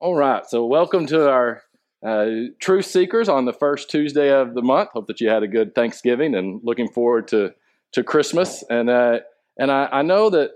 All 0.00 0.14
right, 0.14 0.46
so 0.46 0.64
welcome 0.64 1.06
to 1.06 1.28
our 1.28 1.62
uh, 2.06 2.26
Truth 2.60 2.86
Seekers 2.86 3.28
on 3.28 3.46
the 3.46 3.52
first 3.52 3.90
Tuesday 3.90 4.30
of 4.30 4.54
the 4.54 4.62
month. 4.62 4.90
Hope 4.92 5.08
that 5.08 5.20
you 5.20 5.28
had 5.28 5.42
a 5.42 5.48
good 5.48 5.74
Thanksgiving 5.74 6.36
and 6.36 6.60
looking 6.62 6.88
forward 6.88 7.26
to 7.28 7.52
to 7.94 8.04
Christmas. 8.04 8.62
And 8.70 8.88
uh, 8.88 9.18
and 9.58 9.72
I, 9.72 9.88
I 9.90 10.02
know 10.02 10.30
that 10.30 10.52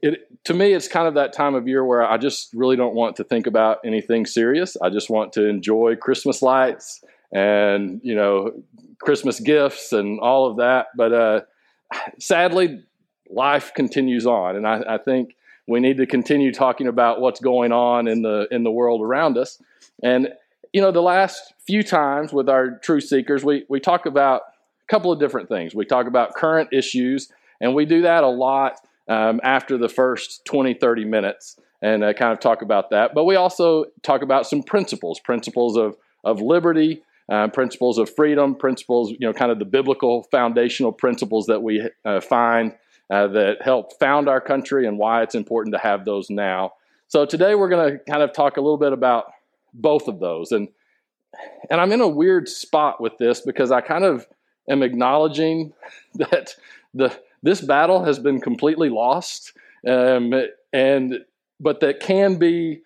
it 0.00 0.20
to 0.44 0.54
me 0.54 0.72
it's 0.72 0.88
kind 0.88 1.06
of 1.06 1.12
that 1.16 1.34
time 1.34 1.54
of 1.54 1.68
year 1.68 1.84
where 1.84 2.02
I 2.02 2.16
just 2.16 2.54
really 2.54 2.76
don't 2.76 2.94
want 2.94 3.16
to 3.16 3.24
think 3.24 3.46
about 3.46 3.80
anything 3.84 4.24
serious. 4.24 4.74
I 4.80 4.88
just 4.88 5.10
want 5.10 5.34
to 5.34 5.46
enjoy 5.46 5.96
Christmas 5.96 6.40
lights 6.40 7.04
and 7.30 8.00
you 8.02 8.14
know 8.14 8.52
Christmas 9.02 9.38
gifts 9.38 9.92
and 9.92 10.18
all 10.18 10.50
of 10.50 10.56
that. 10.56 10.86
But 10.96 11.12
uh, 11.12 11.40
sadly, 12.18 12.82
life 13.28 13.74
continues 13.74 14.26
on, 14.26 14.56
and 14.56 14.66
I, 14.66 14.94
I 14.94 14.96
think 14.96 15.34
we 15.66 15.80
need 15.80 15.98
to 15.98 16.06
continue 16.06 16.52
talking 16.52 16.88
about 16.88 17.20
what's 17.20 17.40
going 17.40 17.72
on 17.72 18.08
in 18.08 18.22
the 18.22 18.48
in 18.50 18.64
the 18.64 18.70
world 18.70 19.00
around 19.00 19.38
us. 19.38 19.60
And 20.02 20.28
you 20.72 20.80
know, 20.80 20.90
the 20.90 21.02
last 21.02 21.52
few 21.66 21.82
times 21.82 22.32
with 22.32 22.48
our 22.48 22.78
truth 22.78 23.04
seekers, 23.04 23.44
we 23.44 23.64
we 23.68 23.80
talk 23.80 24.06
about 24.06 24.42
a 24.42 24.86
couple 24.88 25.12
of 25.12 25.20
different 25.20 25.48
things. 25.48 25.74
We 25.74 25.84
talk 25.84 26.06
about 26.06 26.34
current 26.34 26.70
issues, 26.72 27.30
and 27.60 27.74
we 27.74 27.84
do 27.84 28.02
that 28.02 28.24
a 28.24 28.28
lot 28.28 28.78
um, 29.08 29.40
after 29.42 29.76
the 29.76 29.88
first 29.88 30.44
20, 30.46 30.74
30 30.74 31.04
minutes, 31.04 31.58
and 31.82 32.02
uh, 32.02 32.12
kind 32.14 32.32
of 32.32 32.40
talk 32.40 32.62
about 32.62 32.90
that. 32.90 33.14
But 33.14 33.24
we 33.24 33.36
also 33.36 33.86
talk 34.02 34.22
about 34.22 34.46
some 34.46 34.62
principles, 34.62 35.20
principles 35.20 35.76
of 35.76 35.96
of 36.24 36.40
liberty, 36.40 37.02
uh, 37.30 37.48
principles 37.48 37.98
of 37.98 38.14
freedom, 38.14 38.54
principles, 38.54 39.10
you 39.10 39.18
know, 39.20 39.32
kind 39.32 39.50
of 39.50 39.58
the 39.58 39.64
biblical 39.64 40.24
foundational 40.30 40.92
principles 40.92 41.46
that 41.46 41.62
we 41.62 41.88
uh, 42.04 42.20
find 42.20 42.72
uh, 43.12 43.26
that 43.28 43.60
helped 43.60 43.98
found 44.00 44.26
our 44.26 44.40
country 44.40 44.86
and 44.86 44.96
why 44.96 45.22
it's 45.22 45.34
important 45.34 45.74
to 45.74 45.78
have 45.78 46.06
those 46.06 46.30
now. 46.30 46.72
So 47.08 47.26
today 47.26 47.54
we're 47.54 47.68
going 47.68 47.92
to 47.92 48.04
kind 48.10 48.22
of 48.22 48.32
talk 48.32 48.56
a 48.56 48.60
little 48.62 48.78
bit 48.78 48.94
about 48.94 49.26
both 49.74 50.08
of 50.08 50.18
those, 50.18 50.50
and 50.50 50.68
and 51.70 51.78
I'm 51.78 51.92
in 51.92 52.00
a 52.00 52.08
weird 52.08 52.48
spot 52.48 53.02
with 53.02 53.18
this 53.18 53.42
because 53.42 53.70
I 53.70 53.82
kind 53.82 54.04
of 54.04 54.26
am 54.68 54.82
acknowledging 54.82 55.74
that 56.14 56.54
the 56.94 57.14
this 57.42 57.60
battle 57.60 58.02
has 58.04 58.18
been 58.18 58.40
completely 58.40 58.88
lost, 58.88 59.52
um, 59.86 60.32
and 60.72 61.18
but 61.60 61.80
that 61.80 62.00
can 62.00 62.36
be 62.36 62.80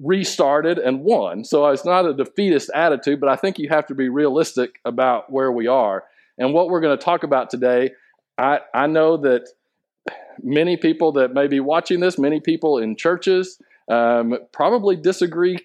restarted 0.00 0.78
and 0.78 1.00
won. 1.00 1.44
So 1.44 1.66
it's 1.66 1.84
not 1.84 2.06
a 2.06 2.14
defeatist 2.14 2.70
attitude, 2.74 3.20
but 3.20 3.28
I 3.28 3.36
think 3.36 3.58
you 3.58 3.68
have 3.68 3.86
to 3.88 3.94
be 3.94 4.08
realistic 4.08 4.80
about 4.86 5.30
where 5.30 5.52
we 5.52 5.66
are. 5.66 6.04
And 6.38 6.54
what 6.54 6.70
we're 6.70 6.80
going 6.80 6.96
to 6.96 7.04
talk 7.04 7.22
about 7.22 7.50
today 7.50 7.90
I, 8.38 8.60
I 8.74 8.86
know 8.86 9.16
that 9.18 9.48
many 10.42 10.76
people 10.76 11.12
that 11.12 11.32
may 11.32 11.46
be 11.46 11.60
watching 11.60 12.00
this, 12.00 12.18
many 12.18 12.40
people 12.40 12.78
in 12.78 12.96
churches, 12.96 13.60
um, 13.90 14.38
probably 14.52 14.96
disagree 14.96 15.58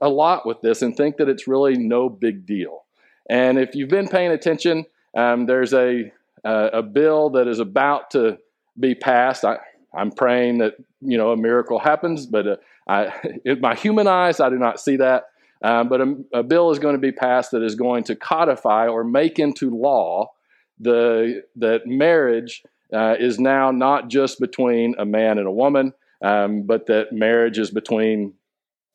a 0.00 0.08
lot 0.08 0.46
with 0.46 0.60
this 0.60 0.82
and 0.82 0.96
think 0.96 1.16
that 1.16 1.28
it's 1.28 1.48
really 1.48 1.76
no 1.76 2.08
big 2.08 2.46
deal. 2.46 2.84
And 3.28 3.58
if 3.58 3.74
you've 3.74 3.88
been 3.88 4.08
paying 4.08 4.30
attention, 4.30 4.84
um, 5.16 5.46
there's 5.46 5.72
a, 5.72 6.12
uh, 6.44 6.70
a 6.72 6.82
bill 6.82 7.30
that 7.30 7.48
is 7.48 7.58
about 7.58 8.10
to 8.10 8.38
be 8.78 8.94
passed. 8.94 9.44
I, 9.44 9.58
I'm 9.96 10.10
praying 10.10 10.58
that 10.58 10.74
you 11.00 11.16
know 11.16 11.30
a 11.32 11.36
miracle 11.36 11.78
happens, 11.78 12.26
but 12.26 12.46
uh, 12.46 12.56
I, 12.88 13.12
in 13.44 13.60
my 13.60 13.74
human 13.74 14.06
eyes, 14.06 14.40
I 14.40 14.50
do 14.50 14.58
not 14.58 14.80
see 14.80 14.96
that. 14.96 15.24
Um, 15.62 15.88
but 15.88 16.00
a, 16.00 16.14
a, 16.34 16.42
bill 16.42 16.70
is 16.72 16.78
going 16.78 16.94
to 16.94 17.00
be 17.00 17.12
passed 17.12 17.52
that 17.52 17.62
is 17.62 17.74
going 17.74 18.04
to 18.04 18.16
codify 18.16 18.86
or 18.86 19.02
make 19.02 19.38
into 19.38 19.70
law 19.70 20.30
the 20.78 21.44
that 21.56 21.86
marriage 21.86 22.62
uh, 22.92 23.16
is 23.18 23.38
now 23.38 23.70
not 23.70 24.08
just 24.08 24.38
between 24.40 24.94
a 24.98 25.04
man 25.04 25.38
and 25.38 25.46
a 25.46 25.52
woman, 25.52 25.92
um, 26.22 26.62
but 26.62 26.86
that 26.86 27.12
marriage 27.12 27.58
is 27.58 27.70
between 27.70 28.34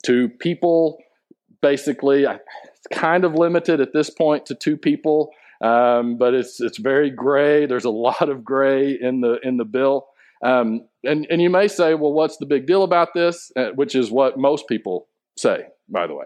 two 0.04 0.30
people. 0.30 0.98
Basically, 1.62 2.24
it's 2.24 2.88
kind 2.92 3.26
of 3.26 3.36
limited 3.36 3.82
at 3.82 3.94
this 3.94 4.10
point 4.10 4.46
to 4.48 4.56
two 4.56 4.78
people, 4.78 5.32
um, 5.62 6.18
but 6.18 6.34
it's 6.34 6.62
it's 6.62 6.78
very 6.78 7.10
gray. 7.10 7.66
There's 7.66 7.86
a 7.86 7.90
lot 7.90 8.30
of 8.30 8.44
gray 8.44 8.92
in 8.92 9.22
the 9.22 9.40
in 9.44 9.58
the 9.58 9.66
bill, 9.66 10.08
um, 10.44 10.88
and 11.04 11.28
and 11.30 11.42
you 11.42 11.50
may 11.50 11.68
say, 11.68 11.94
well, 11.96 12.14
what's 12.14 12.38
the 12.38 12.46
big 12.46 12.66
deal 12.66 12.84
about 12.84 13.14
this? 13.14 13.52
Uh, 13.56 13.70
which 13.76 13.96
is 13.96 14.12
what 14.12 14.38
most 14.38 14.68
people 14.68 15.08
say, 15.38 15.68
by 15.90 16.08
the 16.08 16.16
way. 16.16 16.26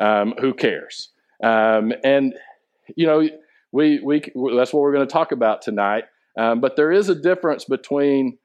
Um, 0.00 0.34
who 0.40 0.52
cares? 0.54 1.10
Um, 1.42 1.92
and 2.02 2.34
you 2.96 3.06
know 3.06 3.28
we, 3.72 4.00
we 4.00 4.20
that's 4.20 4.72
what 4.72 4.82
we're 4.82 4.92
going 4.92 5.06
to 5.06 5.12
talk 5.12 5.32
about 5.32 5.62
tonight. 5.62 6.04
Um, 6.38 6.60
but 6.60 6.76
there 6.76 6.92
is 6.92 7.08
a 7.08 7.14
difference 7.14 7.64
between 7.64 8.38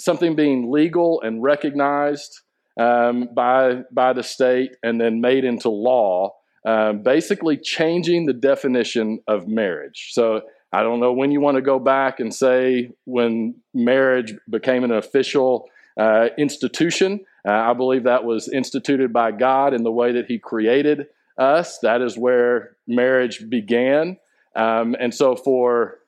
something 0.00 0.34
being 0.34 0.70
legal 0.72 1.20
and 1.20 1.42
recognized 1.42 2.40
um, 2.80 3.28
by 3.34 3.82
by 3.92 4.12
the 4.12 4.22
state 4.22 4.76
and 4.82 5.00
then 5.00 5.20
made 5.20 5.44
into 5.44 5.68
law, 5.68 6.34
um, 6.66 7.02
basically 7.02 7.56
changing 7.56 8.26
the 8.26 8.32
definition 8.32 9.20
of 9.28 9.46
marriage. 9.46 10.10
So 10.12 10.42
I 10.72 10.82
don't 10.82 10.98
know 10.98 11.12
when 11.12 11.30
you 11.30 11.40
want 11.40 11.56
to 11.56 11.62
go 11.62 11.78
back 11.78 12.18
and 12.18 12.34
say 12.34 12.90
when 13.04 13.56
marriage 13.72 14.34
became 14.50 14.82
an 14.82 14.90
official 14.90 15.68
uh, 15.98 16.28
institution. 16.36 17.20
Uh, 17.46 17.52
I 17.52 17.74
believe 17.74 18.04
that 18.04 18.24
was 18.24 18.48
instituted 18.48 19.12
by 19.12 19.30
God 19.30 19.74
in 19.74 19.84
the 19.84 19.92
way 19.92 20.12
that 20.12 20.26
He 20.26 20.38
created 20.38 21.06
us. 21.38 21.78
That 21.80 22.02
is 22.02 22.18
where 22.18 22.76
marriage 22.88 23.48
began. 23.48 24.16
Um, 24.56 24.96
and 24.98 25.12
so, 25.14 25.36
for 25.36 25.98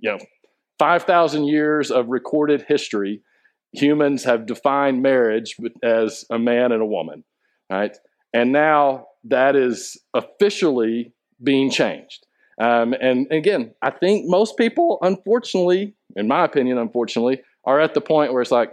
you 0.00 0.10
know, 0.10 0.18
five 0.78 1.04
thousand 1.04 1.44
years 1.44 1.90
of 1.90 2.08
recorded 2.08 2.64
history, 2.68 3.22
humans 3.72 4.24
have 4.24 4.46
defined 4.46 5.02
marriage 5.02 5.56
as 5.82 6.24
a 6.30 6.38
man 6.38 6.72
and 6.72 6.82
a 6.82 6.86
woman, 6.86 7.24
right? 7.70 7.96
And 8.32 8.52
now 8.52 9.06
that 9.24 9.56
is 9.56 9.98
officially 10.14 11.12
being 11.42 11.70
changed. 11.70 12.26
Um, 12.60 12.94
and 13.00 13.30
again, 13.30 13.74
I 13.82 13.90
think 13.90 14.28
most 14.28 14.56
people, 14.56 14.98
unfortunately, 15.02 15.94
in 16.16 16.26
my 16.26 16.44
opinion, 16.44 16.78
unfortunately, 16.78 17.40
are 17.64 17.80
at 17.80 17.94
the 17.94 18.00
point 18.00 18.32
where 18.32 18.42
it's 18.42 18.50
like, 18.50 18.72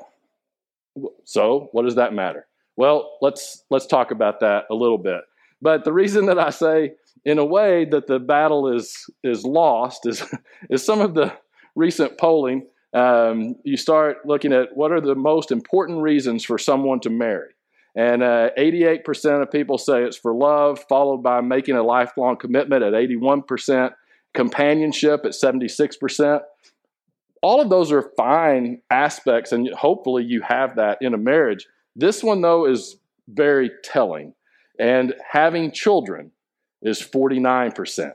so 1.24 1.70
what 1.72 1.84
does 1.84 1.96
that 1.96 2.14
matter? 2.14 2.48
Well, 2.78 3.18
let's 3.22 3.64
let's 3.70 3.86
talk 3.86 4.12
about 4.12 4.40
that 4.40 4.66
a 4.70 4.76
little 4.76 4.98
bit. 4.98 5.22
But 5.62 5.84
the 5.84 5.94
reason 5.94 6.26
that 6.28 6.40
I 6.40 6.50
say 6.50 6.94
in 7.24 7.40
a 7.40 7.46
way 7.46 7.86
that 7.86 8.08
the 8.08 8.20
battle 8.20 8.74
is 8.74 9.10
is 9.24 9.44
lost 9.44 10.06
is 10.06 10.24
is 10.70 10.86
some 10.86 11.02
of 11.02 11.14
the 11.14 11.34
recent 11.76 12.18
polling. 12.18 12.68
Um, 12.94 13.56
you 13.64 13.76
start 13.76 14.26
looking 14.26 14.54
at 14.54 14.70
what 14.76 14.92
are 14.92 15.02
the 15.02 15.16
most 15.16 15.52
important 15.52 16.02
reasons 16.02 16.46
for 16.46 16.58
someone 16.58 17.02
to 17.02 17.10
marry, 17.10 17.50
and 17.96 18.24
uh, 18.24 18.50
88% 18.58 19.42
of 19.42 19.52
people 19.52 19.78
say 19.78 20.04
it's 20.04 20.18
for 20.18 20.34
love, 20.34 20.84
followed 20.88 21.22
by 21.22 21.42
making 21.42 21.76
a 21.76 21.84
lifelong 21.84 22.38
commitment 22.38 22.84
at 22.84 22.94
81%, 22.94 23.92
companionship 24.34 25.26
at 25.26 25.32
76%. 25.32 26.42
All 27.42 27.62
of 27.62 27.70
those 27.70 27.92
are 27.92 28.12
fine 28.18 28.82
aspects, 28.90 29.52
and 29.52 29.70
hopefully 29.74 30.24
you 30.24 30.42
have 30.42 30.78
that 30.78 30.98
in 31.02 31.14
a 31.14 31.18
marriage. 31.18 31.68
This 31.96 32.24
one, 32.24 32.42
though, 32.42 32.66
is 32.66 32.98
very 33.28 33.72
telling. 33.84 34.34
And 34.78 35.14
having 35.32 35.72
children 35.72 36.32
is 36.86 37.02
49%. 37.02 38.12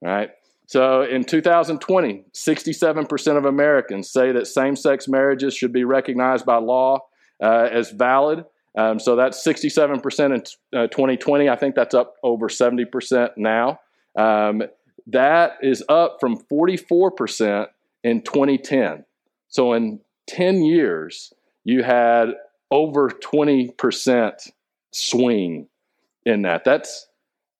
Right? 0.00 0.30
So 0.66 1.02
in 1.02 1.24
2020, 1.24 2.24
67% 2.32 3.36
of 3.36 3.44
Americans 3.44 4.10
say 4.10 4.32
that 4.32 4.46
same 4.46 4.74
sex 4.74 5.06
marriages 5.06 5.54
should 5.54 5.72
be 5.72 5.84
recognized 5.84 6.46
by 6.46 6.56
law 6.56 7.00
uh, 7.42 7.68
as 7.70 7.90
valid. 7.90 8.44
Um, 8.76 8.98
so 8.98 9.14
that's 9.14 9.44
67% 9.46 10.34
in 10.34 10.78
uh, 10.78 10.86
2020. 10.86 11.48
I 11.48 11.56
think 11.56 11.74
that's 11.74 11.94
up 11.94 12.14
over 12.22 12.48
70% 12.48 13.30
now. 13.36 13.80
Um, 14.16 14.62
that 15.08 15.58
is 15.60 15.84
up 15.88 16.18
from 16.20 16.38
44% 16.50 17.66
in 18.02 18.22
2010. 18.22 19.04
So 19.48 19.74
in 19.74 20.00
10 20.28 20.64
years, 20.64 21.32
you 21.64 21.82
had 21.82 22.28
over 22.70 23.10
20% 23.10 24.50
swing 24.90 25.68
in 26.24 26.42
that. 26.42 26.64
That's 26.64 27.08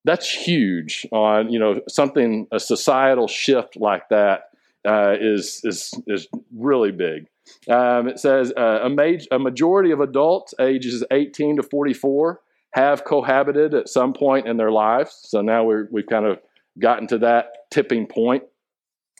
that's 0.04 0.28
huge 0.28 1.06
on 1.12 1.52
you 1.52 1.58
know 1.58 1.80
something 1.88 2.46
a 2.52 2.60
societal 2.60 3.28
shift 3.28 3.76
like 3.76 4.08
that 4.08 4.50
uh, 4.86 5.14
is 5.20 5.60
is 5.64 5.94
is 6.06 6.28
really 6.56 6.92
big. 6.92 7.26
Um, 7.68 8.08
it 8.08 8.18
says 8.18 8.52
uh, 8.56 8.80
a, 8.82 8.88
ma- 8.88 9.18
a 9.30 9.38
majority 9.38 9.90
of 9.90 10.00
adults 10.00 10.54
ages 10.60 11.04
18 11.10 11.56
to 11.56 11.62
44 11.62 12.40
have 12.72 13.04
cohabited 13.04 13.74
at 13.74 13.88
some 13.88 14.12
point 14.12 14.46
in 14.46 14.56
their 14.56 14.70
lives. 14.70 15.18
So 15.24 15.42
now 15.42 15.64
we're, 15.64 15.88
we've 15.90 16.06
kind 16.06 16.24
of 16.24 16.38
gotten 16.78 17.06
to 17.08 17.18
that 17.18 17.70
tipping 17.70 18.06
point. 18.06 18.44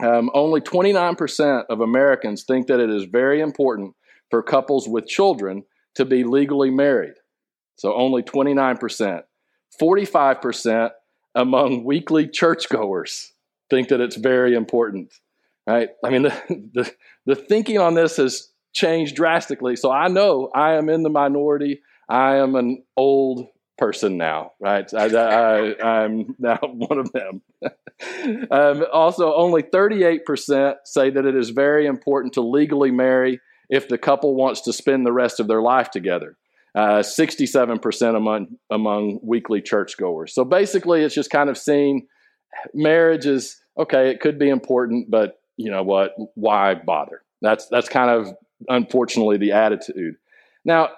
Um, 0.02 0.30
only 0.34 0.60
29% 0.60 1.64
of 1.68 1.80
Americans 1.80 2.44
think 2.44 2.68
that 2.68 2.80
it 2.80 2.90
is 2.90 3.04
very 3.04 3.40
important 3.40 3.94
for 4.30 4.42
couples 4.42 4.88
with 4.88 5.06
children 5.06 5.64
to 5.96 6.04
be 6.04 6.24
legally 6.24 6.70
married. 6.70 7.14
So 7.76 7.94
only 7.94 8.22
29%. 8.22 9.22
45% 9.80 10.90
among 11.34 11.84
weekly 11.84 12.28
churchgoers 12.28 13.32
think 13.70 13.88
that 13.88 14.00
it's 14.00 14.16
very 14.16 14.54
important. 14.54 15.12
Right? 15.66 15.90
I 16.04 16.10
mean, 16.10 16.22
the, 16.22 16.70
the, 16.74 16.94
the 17.26 17.36
thinking 17.36 17.78
on 17.78 17.94
this 17.94 18.16
has 18.16 18.50
changed 18.72 19.16
drastically. 19.16 19.76
So 19.76 19.90
I 19.90 20.08
know 20.08 20.50
I 20.54 20.74
am 20.74 20.88
in 20.88 21.02
the 21.02 21.10
minority. 21.10 21.80
I 22.08 22.36
am 22.36 22.54
an 22.54 22.82
old 22.96 23.48
person 23.78 24.16
now, 24.16 24.52
right? 24.60 24.92
I, 24.94 25.74
am 26.04 26.36
now 26.38 26.58
one 26.62 26.98
of 26.98 27.12
them. 27.12 27.42
um, 28.50 28.84
also, 28.92 29.34
only 29.34 29.62
38% 29.62 30.74
say 30.84 31.10
that 31.10 31.26
it 31.26 31.34
is 31.34 31.50
very 31.50 31.86
important 31.86 32.34
to 32.34 32.42
legally 32.42 32.90
marry 32.90 33.40
if 33.68 33.88
the 33.88 33.98
couple 33.98 34.34
wants 34.34 34.60
to 34.62 34.72
spend 34.72 35.06
the 35.06 35.12
rest 35.12 35.40
of 35.40 35.48
their 35.48 35.62
life 35.62 35.90
together. 35.90 36.36
Uh, 36.74 37.00
67% 37.00 38.16
among 38.16 38.46
among 38.70 39.20
weekly 39.22 39.60
churchgoers. 39.60 40.34
So 40.34 40.42
basically, 40.42 41.02
it's 41.02 41.14
just 41.14 41.30
kind 41.30 41.50
of 41.50 41.58
seen 41.58 42.06
marriage 42.72 43.26
is 43.26 43.60
okay. 43.78 44.10
It 44.10 44.20
could 44.20 44.38
be 44.38 44.48
important, 44.48 45.10
but 45.10 45.40
you 45.58 45.70
know 45.70 45.82
what? 45.82 46.14
Why 46.34 46.74
bother? 46.74 47.22
That's 47.42 47.66
that's 47.68 47.90
kind 47.90 48.10
of 48.10 48.34
unfortunately 48.68 49.36
the 49.36 49.52
attitude. 49.52 50.14
Now, 50.64 50.90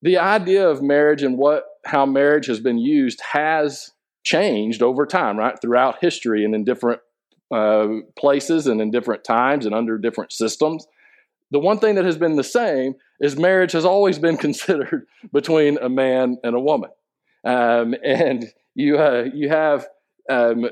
the 0.00 0.18
idea 0.18 0.68
of 0.68 0.82
marriage 0.82 1.22
and 1.22 1.36
what 1.36 1.64
how 1.84 2.06
marriage 2.06 2.46
has 2.46 2.60
been 2.60 2.78
used 2.78 3.20
has 3.32 3.90
changed 4.24 4.82
over 4.82 5.04
time, 5.06 5.36
right? 5.36 5.60
Throughout 5.60 6.00
history 6.00 6.44
and 6.44 6.54
in 6.54 6.64
different 6.64 7.00
uh, 7.50 7.88
places 8.16 8.66
and 8.66 8.80
in 8.80 8.90
different 8.90 9.24
times 9.24 9.66
and 9.66 9.74
under 9.74 9.98
different 9.98 10.32
systems. 10.32 10.86
The 11.52 11.58
one 11.58 11.78
thing 11.78 11.96
that 11.96 12.06
has 12.06 12.16
been 12.16 12.36
the 12.36 12.42
same 12.42 12.94
is 13.20 13.36
marriage 13.36 13.72
has 13.72 13.84
always 13.84 14.18
been 14.18 14.36
considered 14.46 15.06
between 15.32 15.78
a 15.78 15.88
man 15.88 16.38
and 16.42 16.56
a 16.56 16.60
woman, 16.60 16.90
um, 17.44 17.94
and 18.02 18.46
you 18.74 18.98
uh, 18.98 19.28
you 19.32 19.50
have 19.50 19.86
um, 20.30 20.70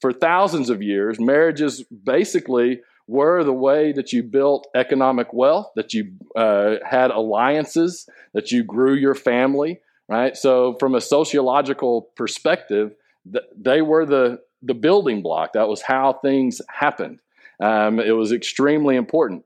for 0.00 0.12
thousands 0.12 0.70
of 0.70 0.82
years 0.82 1.20
marriages 1.20 1.84
basically 1.84 2.80
were 3.06 3.44
the 3.44 3.52
way 3.52 3.92
that 3.92 4.12
you 4.12 4.22
built 4.22 4.66
economic 4.74 5.32
wealth, 5.34 5.68
that 5.76 5.92
you 5.92 6.12
uh, 6.34 6.76
had 6.88 7.10
alliances, 7.10 8.08
that 8.32 8.50
you 8.50 8.64
grew 8.64 8.94
your 8.94 9.14
family, 9.14 9.80
right? 10.08 10.34
So, 10.34 10.76
from 10.80 10.94
a 10.94 11.00
sociological 11.00 12.08
perspective, 12.16 12.94
th- 13.30 13.44
they 13.54 13.82
were 13.82 14.06
the 14.06 14.40
the 14.62 14.74
building 14.74 15.20
block. 15.20 15.52
That 15.52 15.68
was 15.68 15.82
how 15.82 16.14
things 16.22 16.62
happened. 16.70 17.20
Um, 17.60 18.00
it 18.00 18.12
was 18.12 18.32
extremely 18.32 18.96
important. 18.96 19.44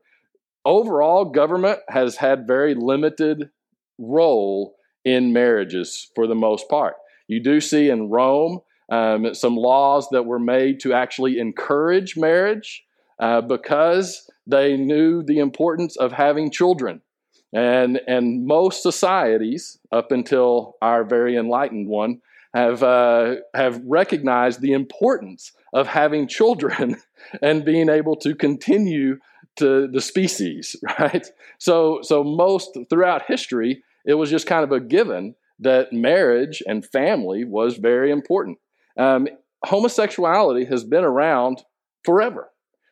Overall, 0.67 1.23
government 1.23 1.79
has 1.87 2.17
had 2.17 2.45
very 2.45 2.75
limited 2.75 3.51
role 3.97 4.75
in 5.05 5.31
marriages 5.31 6.11
for 6.13 6.27
the 6.27 6.35
most 6.35 6.67
part. 6.67 6.95
You 7.29 7.41
do 7.41 7.61
see 7.61 7.89
in 7.89 8.09
Rome 8.09 8.59
um, 8.91 9.33
some 9.33 9.55
laws 9.55 10.09
that 10.11 10.25
were 10.25 10.39
made 10.39 10.81
to 10.81 10.91
actually 10.91 11.39
encourage 11.39 12.17
marriage 12.17 12.83
uh, 13.17 13.39
because 13.39 14.29
they 14.45 14.75
knew 14.75 15.23
the 15.23 15.39
importance 15.39 15.95
of 15.95 16.11
having 16.11 16.51
children. 16.51 17.01
And, 17.53 18.01
and 18.05 18.45
most 18.45 18.83
societies, 18.83 19.79
up 19.93 20.11
until 20.11 20.75
our 20.81 21.05
very 21.05 21.37
enlightened 21.37 21.87
one, 21.87 22.19
have, 22.53 22.83
uh, 22.83 23.35
have 23.53 23.81
recognized 23.85 24.59
the 24.59 24.73
importance 24.73 25.53
of 25.73 25.87
having 25.87 26.27
children 26.27 26.97
and 27.41 27.63
being 27.63 27.87
able 27.87 28.17
to 28.17 28.35
continue 28.35 29.19
to 29.57 29.87
the 29.87 30.01
species, 30.01 30.75
right? 30.99 31.27
So, 31.57 31.99
so 32.01 32.23
most 32.23 32.77
throughout 32.89 33.23
history, 33.27 33.83
it 34.05 34.15
was 34.15 34.29
just 34.29 34.47
kind 34.47 34.63
of 34.63 34.71
a 34.71 34.79
given 34.79 35.35
that 35.59 35.91
marriage 35.91 36.61
and 36.67 36.85
family 36.85 37.43
was 37.43 37.77
very 37.77 38.11
important. 38.11 38.59
Um, 38.97 39.27
homosexuality 39.65 40.65
has 40.65 40.83
been 40.83 41.03
around 41.03 41.63
forever 42.03 42.49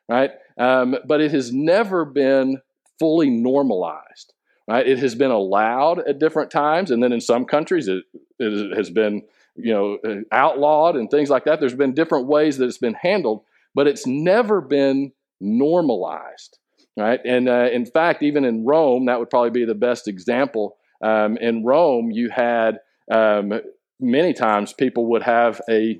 right? 0.07 0.31
Um, 0.57 0.97
but 1.05 1.21
it 1.21 1.31
has 1.31 1.51
never 1.51 2.05
been 2.05 2.61
fully 2.99 3.29
normalized, 3.29 4.33
right? 4.67 4.87
It 4.87 4.99
has 4.99 5.15
been 5.15 5.31
allowed 5.31 5.99
at 5.99 6.19
different 6.19 6.51
times, 6.51 6.91
and 6.91 7.01
then 7.01 7.11
in 7.11 7.21
some 7.21 7.45
countries 7.45 7.87
it, 7.87 8.03
it 8.39 8.75
has 8.77 8.89
been, 8.89 9.23
you 9.55 9.73
know, 9.73 10.23
outlawed 10.31 10.95
and 10.95 11.09
things 11.09 11.29
like 11.29 11.45
that. 11.45 11.59
There's 11.59 11.75
been 11.75 11.93
different 11.93 12.27
ways 12.27 12.57
that 12.57 12.65
it's 12.65 12.77
been 12.77 12.93
handled, 12.95 13.43
but 13.73 13.87
it's 13.87 14.07
never 14.07 14.61
been 14.61 15.11
normalized, 15.39 16.57
right? 16.97 17.19
And 17.25 17.49
uh, 17.49 17.69
in 17.71 17.85
fact, 17.85 18.23
even 18.23 18.45
in 18.45 18.65
Rome, 18.65 19.05
that 19.05 19.19
would 19.19 19.29
probably 19.29 19.51
be 19.51 19.65
the 19.65 19.75
best 19.75 20.07
example. 20.07 20.77
Um, 21.03 21.37
in 21.37 21.63
Rome, 21.63 22.11
you 22.11 22.29
had 22.29 22.79
um, 23.11 23.53
many 23.99 24.33
times 24.33 24.73
people 24.73 25.07
would 25.11 25.23
have 25.23 25.61
a 25.69 25.99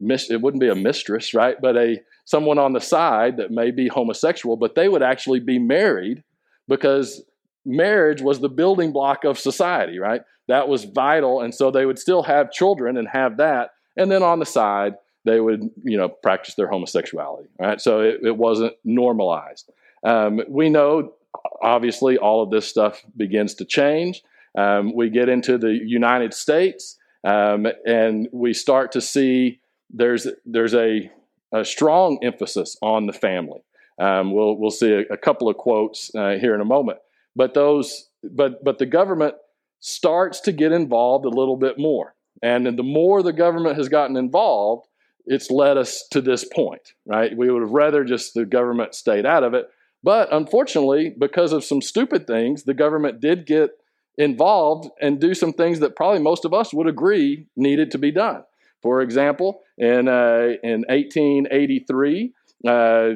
it 0.00 0.42
wouldn't 0.42 0.60
be 0.60 0.68
a 0.68 0.74
mistress, 0.74 1.34
right? 1.34 1.56
But 1.60 1.76
a 1.76 2.00
someone 2.24 2.58
on 2.58 2.72
the 2.72 2.80
side 2.80 3.36
that 3.36 3.50
may 3.50 3.70
be 3.70 3.88
homosexual, 3.88 4.56
but 4.56 4.74
they 4.74 4.88
would 4.88 5.02
actually 5.02 5.40
be 5.40 5.58
married 5.58 6.22
because 6.68 7.22
marriage 7.64 8.20
was 8.20 8.40
the 8.40 8.48
building 8.48 8.92
block 8.92 9.24
of 9.24 9.38
society, 9.38 9.98
right? 9.98 10.22
That 10.48 10.68
was 10.68 10.84
vital. 10.84 11.40
And 11.40 11.54
so 11.54 11.70
they 11.70 11.86
would 11.86 11.98
still 11.98 12.22
have 12.22 12.50
children 12.50 12.96
and 12.96 13.08
have 13.08 13.38
that. 13.38 13.70
And 13.96 14.10
then 14.10 14.22
on 14.22 14.38
the 14.38 14.46
side, 14.46 14.94
they 15.24 15.40
would, 15.40 15.70
you 15.82 15.96
know, 15.96 16.08
practice 16.08 16.54
their 16.54 16.68
homosexuality, 16.68 17.48
right? 17.58 17.80
So 17.80 18.00
it, 18.00 18.20
it 18.22 18.36
wasn't 18.36 18.74
normalized. 18.84 19.70
Um, 20.04 20.40
we 20.48 20.68
know, 20.68 21.14
obviously, 21.62 22.18
all 22.18 22.42
of 22.42 22.50
this 22.50 22.66
stuff 22.66 23.02
begins 23.16 23.54
to 23.54 23.64
change. 23.64 24.22
Um, 24.56 24.94
we 24.94 25.10
get 25.10 25.28
into 25.28 25.58
the 25.58 25.72
United 25.72 26.34
States 26.34 26.98
um, 27.24 27.66
and 27.86 28.28
we 28.32 28.52
start 28.52 28.92
to 28.92 29.00
see 29.00 29.60
there's 29.90 30.26
there's 30.44 30.74
a 30.74 31.10
a 31.52 31.64
strong 31.64 32.18
emphasis 32.22 32.76
on 32.82 33.06
the 33.06 33.12
family. 33.12 33.60
Um, 33.98 34.32
we'll 34.32 34.56
we'll 34.56 34.70
see 34.70 34.92
a, 34.92 35.00
a 35.12 35.16
couple 35.16 35.48
of 35.48 35.56
quotes 35.56 36.14
uh, 36.14 36.36
here 36.40 36.54
in 36.54 36.60
a 36.60 36.66
moment, 36.66 36.98
but 37.34 37.54
those 37.54 38.08
but 38.22 38.62
but 38.62 38.78
the 38.78 38.86
government 38.86 39.34
starts 39.80 40.40
to 40.40 40.52
get 40.52 40.72
involved 40.72 41.24
a 41.24 41.30
little 41.30 41.56
bit 41.56 41.78
more, 41.78 42.14
and 42.42 42.66
the 42.66 42.82
more 42.82 43.22
the 43.22 43.32
government 43.32 43.76
has 43.76 43.88
gotten 43.88 44.16
involved, 44.16 44.86
it's 45.26 45.50
led 45.50 45.76
us 45.76 46.06
to 46.10 46.20
this 46.20 46.44
point. 46.44 46.92
Right? 47.06 47.36
We 47.36 47.50
would 47.50 47.62
have 47.62 47.70
rather 47.70 48.04
just 48.04 48.34
the 48.34 48.44
government 48.44 48.94
stayed 48.94 49.26
out 49.26 49.44
of 49.44 49.54
it, 49.54 49.66
but 50.02 50.32
unfortunately, 50.32 51.14
because 51.18 51.52
of 51.52 51.64
some 51.64 51.80
stupid 51.80 52.26
things, 52.26 52.64
the 52.64 52.74
government 52.74 53.20
did 53.20 53.46
get 53.46 53.70
involved 54.18 54.90
and 55.00 55.20
do 55.20 55.34
some 55.34 55.52
things 55.52 55.80
that 55.80 55.96
probably 55.96 56.20
most 56.20 56.44
of 56.44 56.52
us 56.52 56.72
would 56.72 56.86
agree 56.86 57.46
needed 57.56 57.90
to 57.90 57.98
be 57.98 58.12
done. 58.12 58.44
For 58.82 59.00
example, 59.00 59.62
in, 59.78 60.08
uh, 60.08 60.56
in 60.62 60.84
1883, 60.88 62.34
uh, 62.66 62.70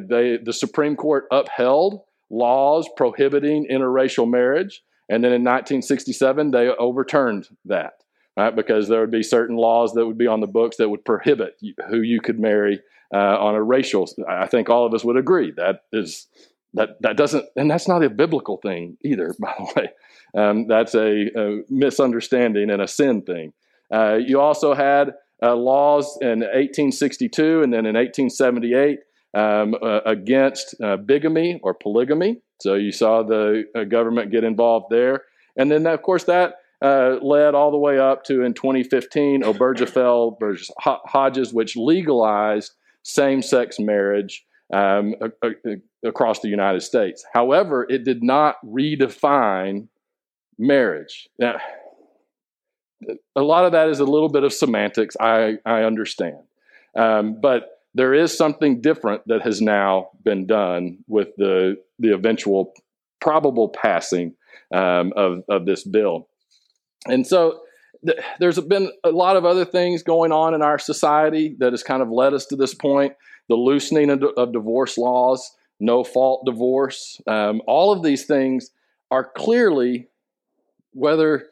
they, 0.08 0.38
the 0.42 0.52
Supreme 0.52 0.96
Court 0.96 1.26
upheld 1.30 2.00
laws 2.30 2.88
prohibiting 2.96 3.66
interracial 3.70 4.28
marriage. 4.28 4.82
And 5.10 5.22
then 5.22 5.32
in 5.32 5.42
1967, 5.42 6.50
they 6.50 6.68
overturned 6.68 7.48
that, 7.66 8.02
right? 8.38 8.54
Because 8.54 8.86
there 8.86 9.00
would 9.00 9.10
be 9.10 9.24
certain 9.24 9.56
laws 9.56 9.92
that 9.94 10.06
would 10.06 10.16
be 10.16 10.28
on 10.28 10.40
the 10.40 10.46
books 10.46 10.76
that 10.76 10.88
would 10.88 11.04
prohibit 11.04 11.58
who 11.88 12.00
you 12.00 12.20
could 12.20 12.38
marry 12.38 12.80
uh, 13.12 13.36
on 13.38 13.56
a 13.56 13.62
racial. 13.62 14.08
I 14.28 14.46
think 14.46 14.70
all 14.70 14.86
of 14.86 14.94
us 14.94 15.04
would 15.04 15.16
agree 15.16 15.50
that 15.56 15.80
is 15.92 16.28
that 16.74 17.00
that 17.02 17.16
doesn't, 17.16 17.46
and 17.56 17.68
that's 17.70 17.88
not 17.88 18.04
a 18.04 18.10
biblical 18.10 18.58
thing 18.58 18.96
either, 19.02 19.34
by 19.40 19.52
the 19.58 19.72
way. 19.76 19.90
Um, 20.40 20.68
that's 20.68 20.94
a, 20.94 21.30
a, 21.36 21.62
misunderstanding 21.68 22.70
and 22.70 22.80
a 22.80 22.86
sin 22.86 23.22
thing. 23.22 23.54
Uh, 23.92 24.18
you 24.24 24.40
also 24.40 24.74
had 24.74 25.14
uh, 25.42 25.56
laws 25.56 26.18
in 26.20 26.40
1862 26.40 27.62
and 27.62 27.72
then 27.72 27.86
in 27.86 27.96
1878 27.96 28.98
um, 29.34 29.74
uh, 29.82 30.00
against 30.04 30.74
uh, 30.82 30.98
bigamy 30.98 31.58
or 31.62 31.72
polygamy. 31.72 32.42
So 32.60 32.74
you 32.74 32.92
saw 32.92 33.22
the 33.22 33.64
uh, 33.74 33.84
government 33.84 34.30
get 34.30 34.44
involved 34.44 34.86
there. 34.90 35.22
And 35.56 35.70
then, 35.70 35.86
of 35.86 36.02
course, 36.02 36.24
that 36.24 36.56
uh, 36.82 37.16
led 37.22 37.54
all 37.54 37.70
the 37.70 37.78
way 37.78 37.98
up 37.98 38.24
to 38.24 38.42
in 38.42 38.54
2015, 38.54 39.42
Obergefell 39.42 40.38
versus 40.38 40.70
Hodges, 40.78 41.52
which 41.52 41.76
legalized 41.76 42.72
same 43.02 43.42
sex 43.42 43.78
marriage 43.78 44.44
um, 44.72 45.14
across 46.04 46.40
the 46.40 46.48
United 46.48 46.82
States. 46.82 47.24
However, 47.32 47.86
it 47.88 48.04
did 48.04 48.22
not 48.22 48.56
redefine 48.64 49.88
marriage. 50.58 51.28
Now, 51.38 51.56
a 53.36 53.42
lot 53.42 53.64
of 53.64 53.72
that 53.72 53.88
is 53.88 54.00
a 54.00 54.04
little 54.04 54.28
bit 54.28 54.44
of 54.44 54.52
semantics. 54.52 55.16
I, 55.20 55.58
I 55.64 55.82
understand. 55.82 56.38
Um, 56.96 57.40
but 57.40 57.78
there 57.94 58.14
is 58.14 58.36
something 58.36 58.80
different 58.80 59.22
that 59.26 59.42
has 59.42 59.60
now 59.60 60.10
been 60.24 60.46
done 60.46 60.98
with 61.06 61.28
the, 61.36 61.76
the 61.98 62.12
eventual 62.12 62.72
probable 63.20 63.68
passing 63.68 64.34
um, 64.74 65.12
of, 65.16 65.42
of 65.48 65.66
this 65.66 65.84
bill. 65.84 66.27
And 67.06 67.26
so 67.26 67.60
th- 68.04 68.18
there's 68.40 68.58
been 68.60 68.90
a 69.04 69.10
lot 69.10 69.36
of 69.36 69.44
other 69.44 69.64
things 69.64 70.02
going 70.02 70.32
on 70.32 70.54
in 70.54 70.62
our 70.62 70.78
society 70.78 71.56
that 71.58 71.72
has 71.72 71.82
kind 71.82 72.02
of 72.02 72.10
led 72.10 72.34
us 72.34 72.46
to 72.46 72.56
this 72.56 72.74
point 72.74 73.14
the 73.48 73.54
loosening 73.54 74.10
of, 74.10 74.22
of 74.36 74.52
divorce 74.52 74.98
laws, 74.98 75.56
no 75.80 76.04
fault 76.04 76.44
divorce. 76.44 77.20
Um, 77.26 77.62
all 77.66 77.92
of 77.92 78.02
these 78.02 78.26
things 78.26 78.70
are 79.10 79.24
clearly, 79.24 80.08
whether 80.92 81.46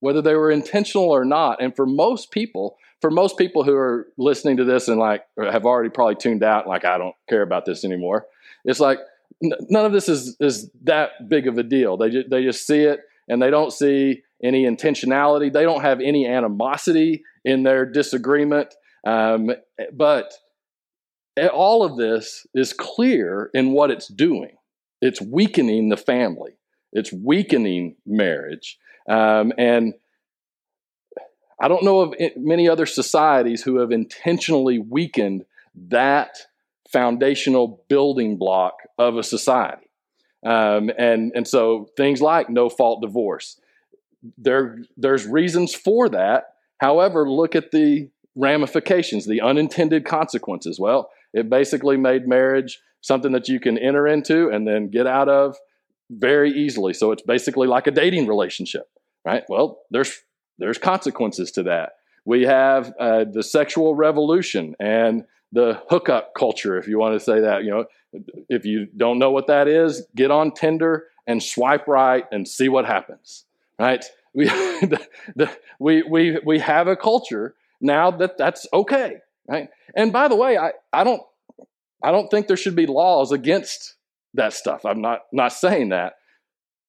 whether 0.00 0.22
they 0.22 0.34
were 0.34 0.50
intentional 0.50 1.10
or 1.10 1.24
not. 1.24 1.60
And 1.60 1.74
for 1.74 1.84
most 1.84 2.30
people, 2.30 2.78
for 3.00 3.10
most 3.10 3.36
people 3.36 3.64
who 3.64 3.74
are 3.74 4.06
listening 4.16 4.58
to 4.58 4.64
this 4.64 4.86
and 4.86 4.98
like 4.98 5.24
have 5.36 5.66
already 5.66 5.90
probably 5.90 6.14
tuned 6.14 6.44
out, 6.44 6.68
like 6.68 6.84
I 6.84 6.98
don't 6.98 7.16
care 7.28 7.42
about 7.42 7.64
this 7.64 7.84
anymore. 7.84 8.26
It's 8.64 8.78
like 8.78 9.00
n- 9.42 9.52
none 9.68 9.84
of 9.84 9.92
this 9.92 10.08
is 10.08 10.36
is 10.38 10.70
that 10.84 11.28
big 11.28 11.48
of 11.48 11.58
a 11.58 11.64
deal. 11.64 11.96
They 11.96 12.10
just, 12.10 12.30
they 12.30 12.44
just 12.44 12.66
see 12.66 12.82
it 12.82 13.00
and 13.28 13.42
they 13.42 13.50
don't 13.50 13.72
see 13.72 14.22
any 14.42 14.64
intentionality. 14.64 15.52
They 15.52 15.62
don't 15.62 15.82
have 15.82 16.00
any 16.00 16.26
animosity 16.26 17.22
in 17.44 17.62
their 17.62 17.84
disagreement. 17.86 18.74
Um, 19.06 19.50
but 19.92 20.32
all 21.52 21.84
of 21.84 21.96
this 21.96 22.46
is 22.54 22.72
clear 22.72 23.50
in 23.54 23.72
what 23.72 23.90
it's 23.90 24.08
doing. 24.08 24.56
It's 25.00 25.20
weakening 25.20 25.88
the 25.88 25.96
family. 25.96 26.58
It's 26.92 27.12
weakening 27.12 27.96
marriage. 28.06 28.78
Um, 29.08 29.52
and 29.56 29.94
I 31.60 31.68
don't 31.68 31.84
know 31.84 32.00
of 32.00 32.14
many 32.36 32.68
other 32.68 32.86
societies 32.86 33.62
who 33.62 33.78
have 33.78 33.90
intentionally 33.90 34.78
weakened 34.78 35.44
that 35.88 36.36
foundational 36.90 37.84
building 37.88 38.36
block 38.36 38.74
of 38.96 39.16
a 39.16 39.22
society. 39.22 39.90
Um, 40.44 40.90
and, 40.96 41.32
and 41.34 41.46
so 41.46 41.88
things 41.96 42.22
like 42.22 42.48
no 42.48 42.68
fault 42.68 43.02
divorce, 43.02 43.60
there, 44.36 44.78
there's 44.96 45.26
reasons 45.26 45.74
for 45.74 46.08
that. 46.08 46.54
However, 46.78 47.28
look 47.28 47.54
at 47.54 47.70
the 47.70 48.08
ramifications, 48.34 49.26
the 49.26 49.40
unintended 49.40 50.04
consequences. 50.04 50.78
Well, 50.78 51.10
it 51.32 51.50
basically 51.50 51.96
made 51.96 52.26
marriage 52.26 52.80
something 53.00 53.32
that 53.32 53.48
you 53.48 53.60
can 53.60 53.78
enter 53.78 54.06
into 54.06 54.48
and 54.48 54.66
then 54.66 54.90
get 54.90 55.06
out 55.06 55.28
of 55.28 55.56
very 56.10 56.50
easily. 56.50 56.94
So 56.94 57.12
it's 57.12 57.22
basically 57.22 57.68
like 57.68 57.86
a 57.86 57.90
dating 57.90 58.26
relationship, 58.26 58.88
right? 59.24 59.44
Well, 59.48 59.80
there's 59.90 60.20
there's 60.58 60.78
consequences 60.78 61.52
to 61.52 61.64
that. 61.64 61.92
We 62.24 62.42
have 62.42 62.92
uh, 62.98 63.24
the 63.30 63.42
sexual 63.42 63.94
revolution 63.94 64.74
and 64.80 65.24
the 65.52 65.80
hookup 65.88 66.34
culture, 66.34 66.76
if 66.76 66.88
you 66.88 66.98
want 66.98 67.14
to 67.14 67.20
say 67.20 67.40
that. 67.40 67.64
You 67.64 67.70
know, 67.70 67.84
if 68.48 68.64
you 68.64 68.86
don't 68.96 69.18
know 69.18 69.30
what 69.30 69.46
that 69.46 69.68
is, 69.68 70.06
get 70.14 70.30
on 70.30 70.52
Tinder 70.52 71.06
and 71.26 71.42
swipe 71.42 71.86
right 71.86 72.24
and 72.32 72.46
see 72.46 72.68
what 72.68 72.86
happens. 72.86 73.44
Right? 73.78 74.04
We 74.34 74.44
the, 74.48 75.06
the, 75.36 75.56
we 75.78 76.02
we 76.02 76.38
we 76.44 76.58
have 76.58 76.88
a 76.88 76.96
culture 76.96 77.54
now 77.80 78.10
that 78.10 78.38
that's 78.38 78.66
okay. 78.72 79.18
Right? 79.48 79.68
And 79.96 80.12
by 80.12 80.28
the 80.28 80.36
way, 80.36 80.58
I 80.58 80.72
I 80.92 81.04
don't 81.04 81.22
I 82.02 82.10
don't 82.10 82.28
think 82.28 82.46
there 82.46 82.56
should 82.56 82.76
be 82.76 82.86
laws 82.86 83.32
against 83.32 83.94
that 84.34 84.52
stuff. 84.52 84.84
I'm 84.84 85.00
not 85.00 85.20
not 85.32 85.52
saying 85.52 85.90
that. 85.90 86.14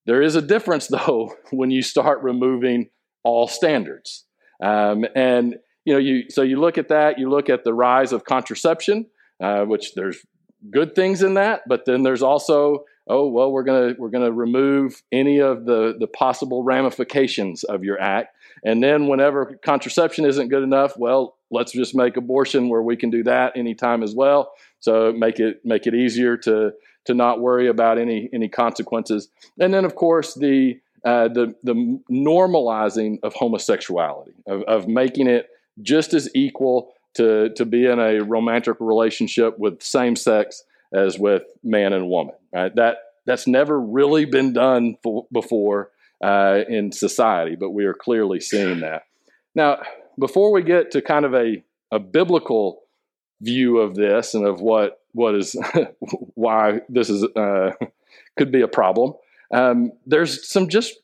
There 0.06 0.22
is 0.22 0.36
a 0.36 0.42
difference 0.42 0.88
though 0.98 1.34
when 1.52 1.72
you 1.72 1.82
start 1.82 2.22
removing 2.24 2.90
all 3.24 3.48
standards. 3.48 4.26
Um, 4.62 5.06
and 5.16 5.56
you 5.86 5.94
know, 5.94 6.00
you 6.00 6.30
so 6.30 6.42
you 6.42 6.60
look 6.60 6.78
at 6.78 6.90
that. 6.90 7.20
You 7.20 7.30
look 7.30 7.50
at 7.50 7.64
the 7.64 7.74
rise 7.74 8.12
of 8.12 8.26
contraception, 8.26 9.08
uh, 9.42 9.64
which 9.64 9.94
there's 9.94 10.18
good 10.72 10.94
things 10.94 11.24
in 11.24 11.36
that, 11.36 11.62
but 11.68 11.86
then 11.86 12.04
there's 12.04 12.22
also 12.22 12.84
oh 13.10 13.28
well, 13.28 13.52
we're 13.52 13.64
gonna 13.64 13.96
we're 13.98 14.10
gonna 14.10 14.32
remove 14.32 15.02
any 15.12 15.40
of 15.40 15.66
the 15.66 15.96
the 16.00 16.08
possible 16.08 16.64
ramifications 16.64 17.64
of 17.64 17.84
your 17.84 18.00
act. 18.00 18.36
And 18.64 18.84
then 18.84 19.08
whenever 19.08 19.58
contraception 19.64 20.26
isn't 20.26 20.50
good 20.50 20.64
enough, 20.64 20.98
well, 20.98 21.38
let's 21.50 21.72
just 21.72 21.96
make 21.96 22.18
abortion 22.18 22.70
where 22.70 22.82
we 22.82 22.96
can 22.96 23.10
do 23.10 23.24
that 23.24 23.58
anytime 23.58 24.04
as 24.04 24.14
well. 24.14 24.52
So 24.80 25.12
make 25.12 25.40
it 25.40 25.62
make 25.66 25.88
it 25.88 25.96
easier 25.96 26.38
to 26.38 26.72
to 27.06 27.14
not 27.14 27.42
worry 27.42 27.68
about 27.68 27.98
any 27.98 28.30
any 28.32 28.48
consequences. 28.48 29.30
And 29.60 29.74
then 29.74 29.86
of 29.86 29.96
course 29.96 30.36
the 30.36 30.80
uh, 31.04 31.30
the 31.30 31.56
the 31.64 32.00
normalizing 32.12 33.20
of 33.24 33.34
homosexuality 33.34 34.34
of, 34.48 34.64
of 34.64 34.88
making 34.88 35.28
it 35.28 35.50
just 35.82 36.14
as 36.14 36.30
equal 36.36 36.94
to 37.16 37.50
to 37.56 37.66
be 37.66 37.86
in 37.86 38.00
a 38.00 38.20
romantic 38.20 38.78
relationship 38.80 39.58
with 39.58 39.82
same 39.82 40.16
sex 40.16 40.64
as 40.94 41.18
with 41.18 41.44
man 41.64 41.94
and 41.94 42.10
woman. 42.10 42.36
Right? 42.54 42.74
That 42.76 42.98
that's 43.26 43.48
never 43.48 43.80
really 43.80 44.26
been 44.26 44.54
done 44.54 44.98
for, 45.04 45.28
before 45.32 45.92
uh, 46.24 46.62
in 46.68 46.92
society, 46.92 47.56
but 47.56 47.70
we 47.70 47.86
are 47.86 47.94
clearly 47.94 48.40
seeing 48.40 48.80
that. 48.82 49.04
Now, 49.56 49.82
before 50.18 50.52
we 50.52 50.64
get 50.64 50.92
to 50.92 51.02
kind 51.02 51.26
of 51.26 51.34
a, 51.34 51.64
a 51.92 52.00
biblical 52.00 52.82
view 53.42 53.80
of 53.80 53.96
this 53.96 54.34
and 54.34 54.46
of 54.46 54.62
what 54.62 55.02
what 55.14 55.36
is 55.36 55.56
why 56.36 56.82
this 56.90 57.10
is 57.10 57.24
uh, 57.36 57.72
could 58.38 58.52
be 58.52 58.62
a 58.62 58.68
problem, 58.68 59.14
um, 59.54 59.92
there's 60.06 60.48
some 60.50 60.68
just 60.68 60.96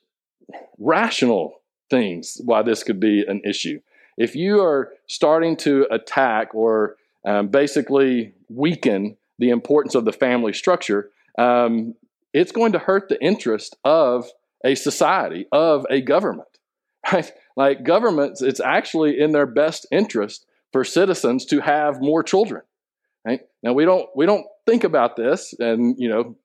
rational 0.78 1.62
things 1.90 2.42
why 2.44 2.62
this 2.62 2.84
could 2.84 3.00
be 3.00 3.24
an 3.28 3.42
issue. 3.46 3.80
If 4.18 4.36
you 4.36 4.62
are 4.62 4.94
starting 5.08 5.58
to 5.58 5.88
attack 5.92 6.54
or 6.54 6.98
um, 7.26 7.48
basically 7.48 8.34
weaken 8.50 9.18
the 9.40 9.50
importance 9.50 9.96
of 9.96 10.06
the 10.06 10.14
family 10.14 10.54
structure, 10.54 11.12
um, 11.38 11.96
it's 12.34 12.52
going 12.52 12.74
to 12.74 12.80
hurt 12.80 13.10
the 13.10 13.22
interest 13.22 13.76
of 13.84 14.26
a 14.64 14.76
society, 14.76 15.48
of 15.52 15.86
a 15.90 16.02
government. 16.02 16.48
Right? 17.14 17.32
Like 17.56 17.84
governments, 17.84 18.42
it's 18.42 18.60
actually 18.60 19.20
in 19.20 19.32
their 19.32 19.46
best 19.46 19.86
interest 19.92 20.48
for 20.74 20.84
citizens 20.84 21.46
to 21.46 21.60
have 21.60 22.02
more 22.02 22.24
children. 22.24 22.64
Right? 23.24 23.42
Now 23.62 23.74
we 23.74 23.86
don't 23.86 24.10
we 24.16 24.26
don't 24.26 24.48
think 24.66 24.84
about 24.84 25.16
this, 25.16 25.54
and 25.60 25.96
you 26.00 26.10
know, 26.10 26.36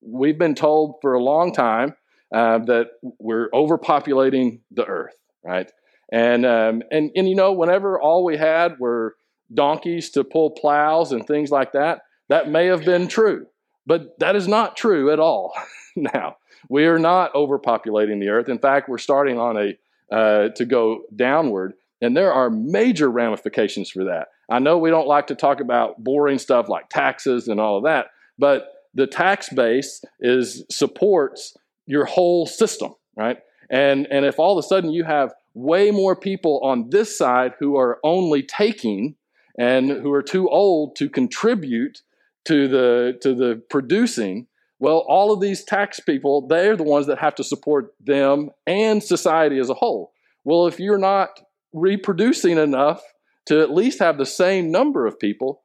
we've 0.00 0.38
been 0.38 0.56
told 0.56 0.96
for 1.00 1.14
a 1.14 1.22
long 1.22 1.52
time 1.52 1.94
uh, 2.34 2.58
that 2.66 2.86
we're 3.18 3.48
overpopulating 3.50 4.60
the 4.70 4.84
earth, 4.84 5.14
right? 5.44 5.70
And 6.10 6.44
um, 6.44 6.82
and 6.90 7.10
and 7.14 7.28
you 7.28 7.34
know, 7.34 7.52
whenever 7.52 8.00
all 8.00 8.24
we 8.24 8.36
had 8.36 8.78
were 8.78 9.16
donkeys 9.54 10.10
to 10.10 10.24
pull 10.24 10.50
plows 10.50 11.12
and 11.12 11.26
things 11.26 11.50
like 11.50 11.72
that, 11.72 12.02
that 12.32 12.48
may 12.48 12.64
have 12.68 12.82
been 12.82 13.08
true, 13.08 13.46
but 13.84 14.18
that 14.18 14.36
is 14.36 14.48
not 14.48 14.74
true 14.74 15.12
at 15.12 15.20
all. 15.20 15.52
now 15.96 16.38
we 16.70 16.86
are 16.86 16.98
not 16.98 17.34
overpopulating 17.34 18.20
the 18.20 18.30
earth. 18.30 18.48
In 18.48 18.58
fact, 18.58 18.88
we're 18.88 18.96
starting 18.96 19.38
on 19.38 19.58
a 19.58 19.78
uh, 20.10 20.48
to 20.56 20.64
go 20.64 21.02
downward, 21.14 21.74
and 22.00 22.16
there 22.16 22.32
are 22.32 22.48
major 22.48 23.10
ramifications 23.10 23.90
for 23.90 24.04
that. 24.04 24.28
I 24.48 24.60
know 24.60 24.78
we 24.78 24.88
don't 24.88 25.06
like 25.06 25.26
to 25.26 25.34
talk 25.34 25.60
about 25.60 26.02
boring 26.02 26.38
stuff 26.38 26.70
like 26.70 26.88
taxes 26.88 27.48
and 27.48 27.60
all 27.60 27.76
of 27.76 27.84
that, 27.84 28.06
but 28.38 28.68
the 28.94 29.06
tax 29.06 29.50
base 29.50 30.02
is 30.18 30.64
supports 30.70 31.54
your 31.84 32.06
whole 32.06 32.46
system, 32.46 32.94
right? 33.14 33.40
And 33.68 34.06
and 34.10 34.24
if 34.24 34.38
all 34.38 34.58
of 34.58 34.64
a 34.64 34.66
sudden 34.66 34.90
you 34.90 35.04
have 35.04 35.34
way 35.52 35.90
more 35.90 36.16
people 36.16 36.60
on 36.62 36.88
this 36.88 37.14
side 37.14 37.52
who 37.58 37.76
are 37.76 38.00
only 38.02 38.42
taking 38.42 39.16
and 39.58 39.90
who 39.90 40.10
are 40.12 40.22
too 40.22 40.48
old 40.48 40.96
to 40.96 41.10
contribute 41.10 42.00
to 42.46 42.68
the 42.68 43.18
to 43.22 43.34
the 43.34 43.62
producing, 43.70 44.46
well, 44.78 45.04
all 45.08 45.32
of 45.32 45.40
these 45.40 45.64
tax 45.64 46.00
people, 46.00 46.46
they're 46.46 46.76
the 46.76 46.82
ones 46.82 47.06
that 47.06 47.18
have 47.18 47.34
to 47.36 47.44
support 47.44 47.94
them 48.00 48.50
and 48.66 49.02
society 49.02 49.58
as 49.58 49.70
a 49.70 49.74
whole. 49.74 50.12
Well, 50.44 50.66
if 50.66 50.80
you're 50.80 50.98
not 50.98 51.40
reproducing 51.72 52.58
enough 52.58 53.02
to 53.46 53.60
at 53.60 53.72
least 53.72 54.00
have 54.00 54.18
the 54.18 54.26
same 54.26 54.70
number 54.70 55.06
of 55.06 55.18
people, 55.18 55.62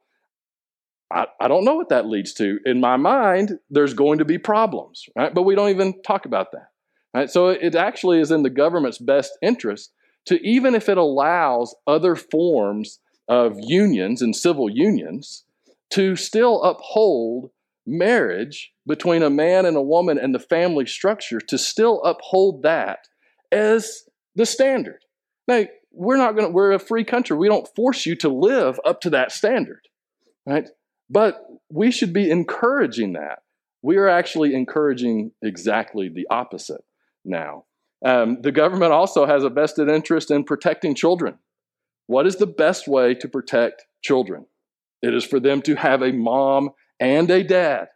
I, 1.10 1.26
I 1.40 1.48
don't 1.48 1.64
know 1.64 1.74
what 1.74 1.88
that 1.88 2.06
leads 2.06 2.32
to. 2.34 2.58
In 2.64 2.80
my 2.80 2.96
mind, 2.96 3.58
there's 3.70 3.94
going 3.94 4.18
to 4.18 4.24
be 4.24 4.38
problems, 4.38 5.04
right? 5.16 5.34
But 5.34 5.42
we 5.42 5.54
don't 5.54 5.70
even 5.70 6.00
talk 6.02 6.26
about 6.26 6.52
that. 6.52 6.70
Right? 7.14 7.30
So 7.30 7.48
it 7.48 7.74
actually 7.74 8.20
is 8.20 8.30
in 8.30 8.42
the 8.42 8.50
government's 8.50 8.98
best 8.98 9.36
interest 9.42 9.92
to, 10.26 10.40
even 10.46 10.74
if 10.74 10.88
it 10.88 10.98
allows 10.98 11.74
other 11.86 12.14
forms 12.14 13.00
of 13.26 13.56
unions 13.58 14.22
and 14.22 14.36
civil 14.36 14.70
unions, 14.70 15.44
to 15.90 16.16
still 16.16 16.62
uphold 16.62 17.50
marriage 17.86 18.72
between 18.86 19.22
a 19.22 19.30
man 19.30 19.64
and 19.64 19.76
a 19.76 19.82
woman 19.82 20.18
and 20.18 20.34
the 20.34 20.38
family 20.38 20.86
structure, 20.86 21.40
to 21.40 21.56
still 21.58 22.02
uphold 22.02 22.62
that 22.62 23.08
as 23.50 24.02
the 24.34 24.46
standard. 24.46 25.04
Now, 25.46 25.64
we're 25.90 26.18
not 26.18 26.36
going 26.36 26.48
to, 26.48 26.52
we're 26.52 26.72
a 26.72 26.78
free 26.78 27.04
country. 27.04 27.36
We 27.36 27.48
don't 27.48 27.68
force 27.74 28.06
you 28.06 28.14
to 28.16 28.28
live 28.28 28.78
up 28.84 29.00
to 29.02 29.10
that 29.10 29.32
standard, 29.32 29.88
right? 30.46 30.68
But 31.08 31.42
we 31.70 31.90
should 31.90 32.12
be 32.12 32.30
encouraging 32.30 33.14
that. 33.14 33.40
We 33.82 33.96
are 33.96 34.08
actually 34.08 34.54
encouraging 34.54 35.32
exactly 35.42 36.08
the 36.08 36.26
opposite 36.30 36.84
now. 37.24 37.64
Um, 38.04 38.42
the 38.42 38.52
government 38.52 38.92
also 38.92 39.26
has 39.26 39.42
a 39.42 39.48
vested 39.48 39.88
interest 39.88 40.30
in 40.30 40.44
protecting 40.44 40.94
children. 40.94 41.38
What 42.06 42.26
is 42.26 42.36
the 42.36 42.46
best 42.46 42.86
way 42.86 43.14
to 43.14 43.28
protect 43.28 43.84
children? 44.02 44.46
It 45.02 45.14
is 45.14 45.24
for 45.24 45.40
them 45.40 45.62
to 45.62 45.74
have 45.76 46.02
a 46.02 46.12
mom 46.12 46.70
and 47.00 47.30
a 47.30 47.42
dad. 47.42 47.88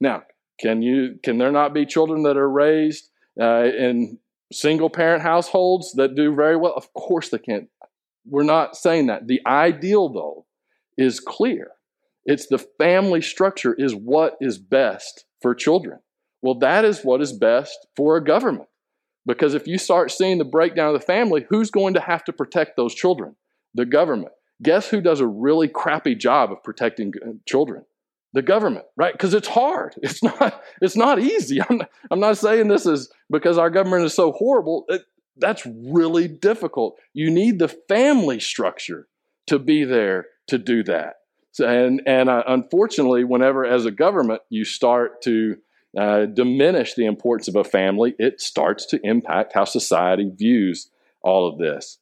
Now, 0.00 0.22
can 0.60 0.82
you 0.82 1.18
can 1.22 1.38
there 1.38 1.52
not 1.52 1.74
be 1.74 1.86
children 1.86 2.22
that 2.22 2.36
are 2.36 2.48
raised 2.48 3.10
uh, 3.40 3.64
in 3.64 4.18
single 4.52 4.90
parent 4.90 5.22
households 5.22 5.92
that 5.94 6.14
do 6.14 6.34
very 6.34 6.56
well? 6.56 6.74
Of 6.76 6.92
course 6.94 7.28
they 7.28 7.38
can't. 7.38 7.68
We're 8.28 8.44
not 8.44 8.76
saying 8.76 9.06
that. 9.06 9.26
The 9.26 9.40
ideal 9.46 10.08
though 10.08 10.46
is 10.96 11.20
clear. 11.20 11.72
It's 12.24 12.46
the 12.46 12.58
family 12.58 13.22
structure 13.22 13.74
is 13.74 13.94
what 13.94 14.36
is 14.40 14.58
best 14.58 15.24
for 15.40 15.54
children. 15.54 16.00
Well, 16.42 16.58
that 16.58 16.84
is 16.84 17.02
what 17.02 17.20
is 17.20 17.32
best 17.32 17.86
for 17.96 18.16
a 18.16 18.24
government. 18.24 18.68
Because 19.26 19.54
if 19.54 19.66
you 19.66 19.78
start 19.78 20.10
seeing 20.10 20.38
the 20.38 20.44
breakdown 20.44 20.94
of 20.94 21.00
the 21.00 21.06
family, 21.06 21.46
who's 21.48 21.70
going 21.70 21.94
to 21.94 22.00
have 22.00 22.24
to 22.24 22.32
protect 22.32 22.76
those 22.76 22.94
children? 22.94 23.36
The 23.74 23.84
government. 23.84 24.32
Guess 24.62 24.88
who 24.88 25.00
does 25.00 25.20
a 25.20 25.26
really 25.26 25.68
crappy 25.68 26.14
job 26.14 26.50
of 26.50 26.62
protecting 26.62 27.12
children? 27.46 27.84
the 28.36 28.42
government, 28.42 28.84
right? 28.96 29.12
Because 29.14 29.32
it's 29.32 29.48
hard. 29.48 29.94
It's 30.02 30.22
not. 30.22 30.62
It's 30.82 30.94
not 30.94 31.18
easy. 31.18 31.60
I'm 31.68 31.78
not, 31.78 31.90
I'm 32.10 32.20
not 32.20 32.36
saying 32.36 32.68
this 32.68 32.84
is 32.84 33.10
because 33.30 33.56
our 33.56 33.70
government 33.70 34.04
is 34.04 34.12
so 34.14 34.32
horrible. 34.32 34.84
It, 34.88 35.02
that's 35.38 35.66
really 35.66 36.28
difficult. 36.28 36.98
You 37.14 37.30
need 37.30 37.58
the 37.58 37.68
family 37.68 38.38
structure 38.38 39.08
to 39.46 39.58
be 39.58 39.84
there 39.84 40.26
to 40.48 40.58
do 40.58 40.82
that. 40.84 41.14
So, 41.52 41.66
and 41.66 42.02
and 42.06 42.28
uh, 42.28 42.42
unfortunately, 42.46 43.24
whenever 43.24 43.64
as 43.64 43.86
a 43.86 43.90
government 43.90 44.42
you 44.50 44.64
start 44.66 45.22
to 45.22 45.56
uh, 45.98 46.26
diminish 46.26 46.94
the 46.94 47.06
importance 47.06 47.48
of 47.48 47.56
a 47.56 47.64
family, 47.64 48.14
it 48.18 48.42
starts 48.42 48.84
to 48.86 49.00
impact 49.02 49.54
how 49.54 49.64
society 49.64 50.30
views 50.34 50.90
all 51.22 51.48
of 51.48 51.58
this. 51.58 51.98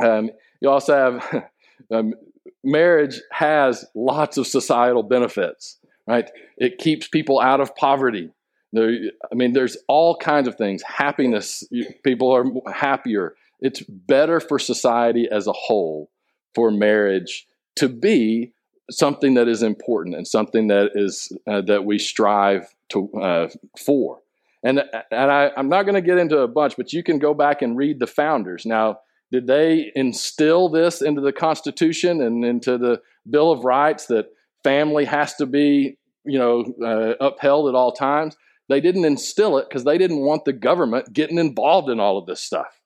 Um, 0.00 0.30
you 0.60 0.70
also 0.70 0.94
have 0.94 1.44
um, 1.90 2.14
marriage 2.62 3.20
has 3.30 3.84
lots 3.94 4.36
of 4.36 4.46
societal 4.46 5.02
benefits, 5.02 5.78
right? 6.06 6.30
It 6.56 6.78
keeps 6.78 7.08
people 7.08 7.40
out 7.40 7.60
of 7.60 7.74
poverty. 7.76 8.30
There, 8.72 8.90
I 9.30 9.34
mean, 9.34 9.52
there's 9.52 9.76
all 9.88 10.16
kinds 10.16 10.48
of 10.48 10.56
things. 10.56 10.82
Happiness, 10.82 11.64
people 12.04 12.32
are 12.32 12.44
happier. 12.72 13.34
It's 13.60 13.80
better 13.82 14.40
for 14.40 14.58
society 14.58 15.28
as 15.30 15.46
a 15.46 15.52
whole 15.52 16.10
for 16.54 16.70
marriage 16.70 17.46
to 17.76 17.88
be 17.88 18.52
something 18.90 19.34
that 19.34 19.48
is 19.48 19.62
important 19.62 20.16
and 20.16 20.26
something 20.26 20.68
that 20.68 20.90
is 20.94 21.32
uh, 21.46 21.60
that 21.62 21.84
we 21.84 21.98
strive 21.98 22.74
to 22.90 23.12
uh, 23.14 23.48
for. 23.78 24.20
And 24.64 24.82
and 25.10 25.30
I, 25.30 25.50
I'm 25.56 25.68
not 25.68 25.84
going 25.84 25.94
to 25.94 26.02
get 26.02 26.18
into 26.18 26.38
a 26.38 26.48
bunch, 26.48 26.76
but 26.76 26.92
you 26.92 27.02
can 27.02 27.18
go 27.18 27.34
back 27.34 27.62
and 27.62 27.76
read 27.76 27.98
the 27.98 28.06
founders. 28.06 28.64
Now, 28.64 29.00
did 29.32 29.46
they 29.46 29.90
instill 29.96 30.68
this 30.68 31.00
into 31.00 31.22
the 31.22 31.32
Constitution 31.32 32.20
and 32.20 32.44
into 32.44 32.76
the 32.76 33.00
Bill 33.28 33.50
of 33.50 33.64
Rights 33.64 34.06
that 34.06 34.26
family 34.62 35.06
has 35.06 35.34
to 35.36 35.46
be, 35.46 35.96
you 36.24 36.38
know, 36.38 36.64
uh, 36.84 37.14
upheld 37.18 37.70
at 37.70 37.74
all 37.74 37.92
times? 37.92 38.36
They 38.68 38.80
didn't 38.80 39.06
instill 39.06 39.56
it 39.56 39.68
because 39.68 39.84
they 39.84 39.96
didn't 39.96 40.20
want 40.20 40.44
the 40.44 40.52
government 40.52 41.12
getting 41.12 41.38
involved 41.38 41.88
in 41.88 41.98
all 41.98 42.18
of 42.18 42.26
this 42.26 42.40
stuff, 42.40 42.80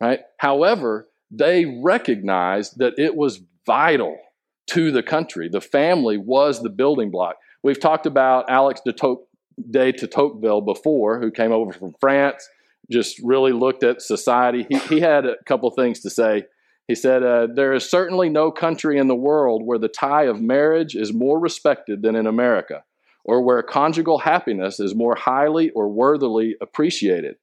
right? 0.00 0.20
However, 0.38 1.08
they 1.30 1.80
recognized 1.82 2.78
that 2.78 2.98
it 2.98 3.14
was 3.14 3.40
vital 3.64 4.18
to 4.68 4.90
the 4.90 5.02
country. 5.02 5.48
The 5.48 5.60
family 5.60 6.18
was 6.18 6.62
the 6.62 6.68
building 6.68 7.10
block. 7.12 7.36
We've 7.62 7.80
talked 7.80 8.06
about 8.06 8.50
Alex 8.50 8.80
de, 8.84 8.92
de 9.70 9.92
Tocqueville 9.92 10.62
before, 10.62 11.20
who 11.20 11.30
came 11.30 11.52
over 11.52 11.72
from 11.72 11.94
France 12.00 12.48
just 12.90 13.20
really 13.22 13.52
looked 13.52 13.82
at 13.82 14.02
society. 14.02 14.66
He, 14.68 14.78
he 14.78 15.00
had 15.00 15.24
a 15.24 15.36
couple 15.46 15.70
things 15.70 16.00
to 16.00 16.10
say. 16.10 16.46
He 16.88 16.94
said, 16.94 17.22
uh, 17.22 17.48
There 17.54 17.72
is 17.72 17.88
certainly 17.88 18.28
no 18.28 18.50
country 18.50 18.98
in 18.98 19.08
the 19.08 19.14
world 19.14 19.62
where 19.64 19.78
the 19.78 19.88
tie 19.88 20.24
of 20.24 20.40
marriage 20.40 20.94
is 20.94 21.12
more 21.12 21.38
respected 21.38 22.02
than 22.02 22.16
in 22.16 22.26
America, 22.26 22.84
or 23.24 23.42
where 23.42 23.62
conjugal 23.62 24.18
happiness 24.18 24.80
is 24.80 24.94
more 24.94 25.14
highly 25.14 25.70
or 25.70 25.88
worthily 25.88 26.56
appreciated. 26.60 27.36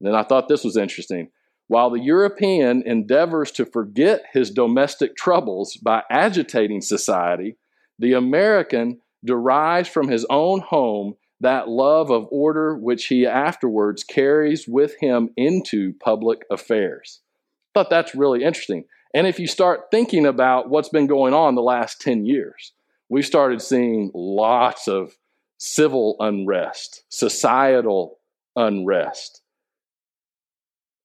And 0.00 0.08
then 0.08 0.14
I 0.14 0.22
thought 0.22 0.48
this 0.48 0.64
was 0.64 0.76
interesting. 0.76 1.28
While 1.68 1.90
the 1.90 2.00
European 2.00 2.82
endeavors 2.84 3.52
to 3.52 3.64
forget 3.64 4.24
his 4.32 4.50
domestic 4.50 5.14
troubles 5.14 5.76
by 5.76 6.02
agitating 6.10 6.80
society, 6.80 7.58
the 7.98 8.14
American 8.14 9.00
derives 9.24 9.88
from 9.88 10.08
his 10.08 10.26
own 10.30 10.60
home 10.60 11.14
that 11.40 11.68
love 11.68 12.10
of 12.10 12.28
order 12.30 12.76
which 12.76 13.06
he 13.06 13.26
afterwards 13.26 14.04
carries 14.04 14.68
with 14.68 14.94
him 15.00 15.30
into 15.36 15.94
public 15.94 16.44
affairs. 16.50 17.20
Thought 17.74 17.90
that's 17.90 18.14
really 18.14 18.44
interesting. 18.44 18.84
And 19.14 19.26
if 19.26 19.38
you 19.38 19.46
start 19.46 19.90
thinking 19.90 20.26
about 20.26 20.68
what's 20.68 20.88
been 20.88 21.06
going 21.06 21.34
on 21.34 21.54
the 21.54 21.62
last 21.62 22.00
10 22.00 22.26
years, 22.26 22.72
we've 23.08 23.26
started 23.26 23.62
seeing 23.62 24.10
lots 24.14 24.86
of 24.86 25.16
civil 25.58 26.16
unrest, 26.20 27.04
societal 27.08 28.18
unrest. 28.54 29.42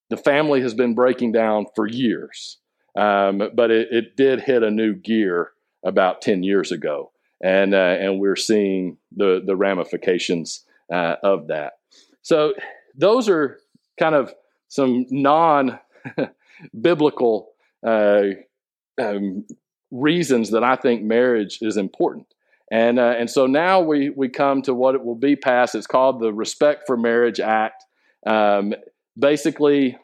The 0.09 0.17
family 0.17 0.61
has 0.61 0.73
been 0.73 0.93
breaking 0.93 1.31
down 1.31 1.65
for 1.75 1.87
years, 1.87 2.57
um, 2.95 3.41
but 3.53 3.71
it, 3.71 3.87
it 3.91 4.15
did 4.15 4.41
hit 4.41 4.63
a 4.63 4.69
new 4.69 4.93
gear 4.93 5.51
about 5.83 6.21
10 6.21 6.43
years 6.43 6.71
ago 6.71 7.11
and 7.45 7.75
uh, 7.75 7.95
and 7.99 8.19
we're 8.19 8.35
seeing 8.35 8.97
the 9.15 9.41
the 9.45 9.55
ramifications 9.55 10.65
uh, 10.91 11.15
of 11.21 11.47
that. 11.47 11.73
So 12.23 12.55
those 12.95 13.29
are 13.29 13.59
kind 13.99 14.15
of 14.15 14.33
some 14.67 15.05
non 15.11 15.79
biblical 16.81 17.51
uh, 17.85 18.23
um, 18.99 19.45
reasons 19.91 20.49
that 20.51 20.63
I 20.63 20.75
think 20.75 21.03
marriage 21.03 21.59
is 21.61 21.77
important. 21.77 22.25
And 22.71 22.97
uh, 22.97 23.13
and 23.15 23.29
so 23.29 23.45
now 23.45 23.79
we 23.79 24.09
we 24.09 24.27
come 24.27 24.63
to 24.63 24.73
what 24.73 24.95
it 24.95 25.05
will 25.05 25.15
be 25.15 25.35
passed. 25.35 25.75
It's 25.75 25.85
called 25.85 26.19
the 26.19 26.33
Respect 26.33 26.85
for 26.87 26.97
Marriage 26.97 27.39
Act. 27.39 27.85
Um, 28.25 28.73
basically, 29.19 29.99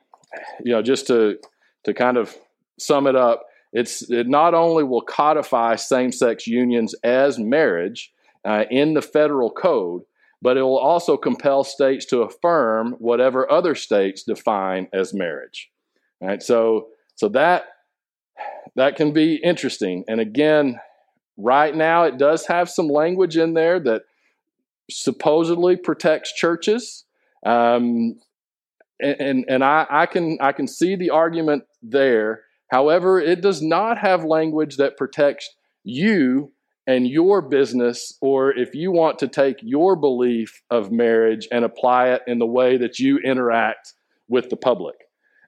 you 0.63 0.73
know, 0.73 0.83
just 0.83 1.07
to 1.07 1.39
to 1.85 1.93
kind 1.95 2.17
of 2.17 2.37
sum 2.77 3.07
it 3.07 3.15
up, 3.15 3.45
it's, 3.73 4.09
it 4.09 4.27
not 4.27 4.53
only 4.53 4.83
will 4.83 5.01
codify 5.01 5.75
same 5.75 6.11
sex 6.11 6.47
unions 6.47 6.93
as 7.03 7.39
marriage 7.39 8.13
uh, 8.43 8.65
in 8.69 8.93
the 8.93 9.01
federal 9.01 9.51
code, 9.51 10.03
but 10.41 10.57
it 10.57 10.63
will 10.63 10.79
also 10.79 11.17
compel 11.17 11.63
states 11.63 12.05
to 12.07 12.21
affirm 12.21 12.93
whatever 12.93 13.49
other 13.49 13.75
states 13.75 14.23
define 14.23 14.87
as 14.91 15.13
marriage. 15.13 15.69
Right? 16.19 16.41
So, 16.41 16.87
so 17.15 17.29
that 17.29 17.65
that 18.75 18.95
can 18.95 19.11
be 19.11 19.35
interesting. 19.35 20.03
And 20.07 20.19
again, 20.19 20.79
right 21.37 21.75
now 21.75 22.03
it 22.03 22.17
does 22.17 22.45
have 22.47 22.69
some 22.69 22.87
language 22.87 23.37
in 23.37 23.53
there 23.53 23.79
that 23.79 24.03
supposedly 24.89 25.75
protects 25.75 26.33
churches. 26.33 27.05
Um, 27.45 28.19
and 28.99 29.19
and, 29.19 29.45
and 29.47 29.63
I, 29.63 29.85
I 29.89 30.05
can 30.05 30.37
I 30.41 30.51
can 30.51 30.67
see 30.67 30.95
the 30.95 31.09
argument 31.09 31.63
there 31.81 32.41
However, 32.71 33.19
it 33.19 33.41
does 33.41 33.61
not 33.61 33.97
have 33.97 34.23
language 34.23 34.77
that 34.77 34.95
protects 34.95 35.53
you 35.83 36.53
and 36.87 37.05
your 37.05 37.41
business, 37.41 38.17
or 38.21 38.57
if 38.57 38.73
you 38.73 38.91
want 38.91 39.19
to 39.19 39.27
take 39.27 39.57
your 39.61 39.95
belief 39.95 40.63
of 40.71 40.91
marriage 40.91 41.47
and 41.51 41.65
apply 41.65 42.09
it 42.09 42.21
in 42.27 42.39
the 42.39 42.45
way 42.45 42.77
that 42.77 42.97
you 42.97 43.19
interact 43.19 43.93
with 44.29 44.49
the 44.49 44.55
public. 44.55 44.95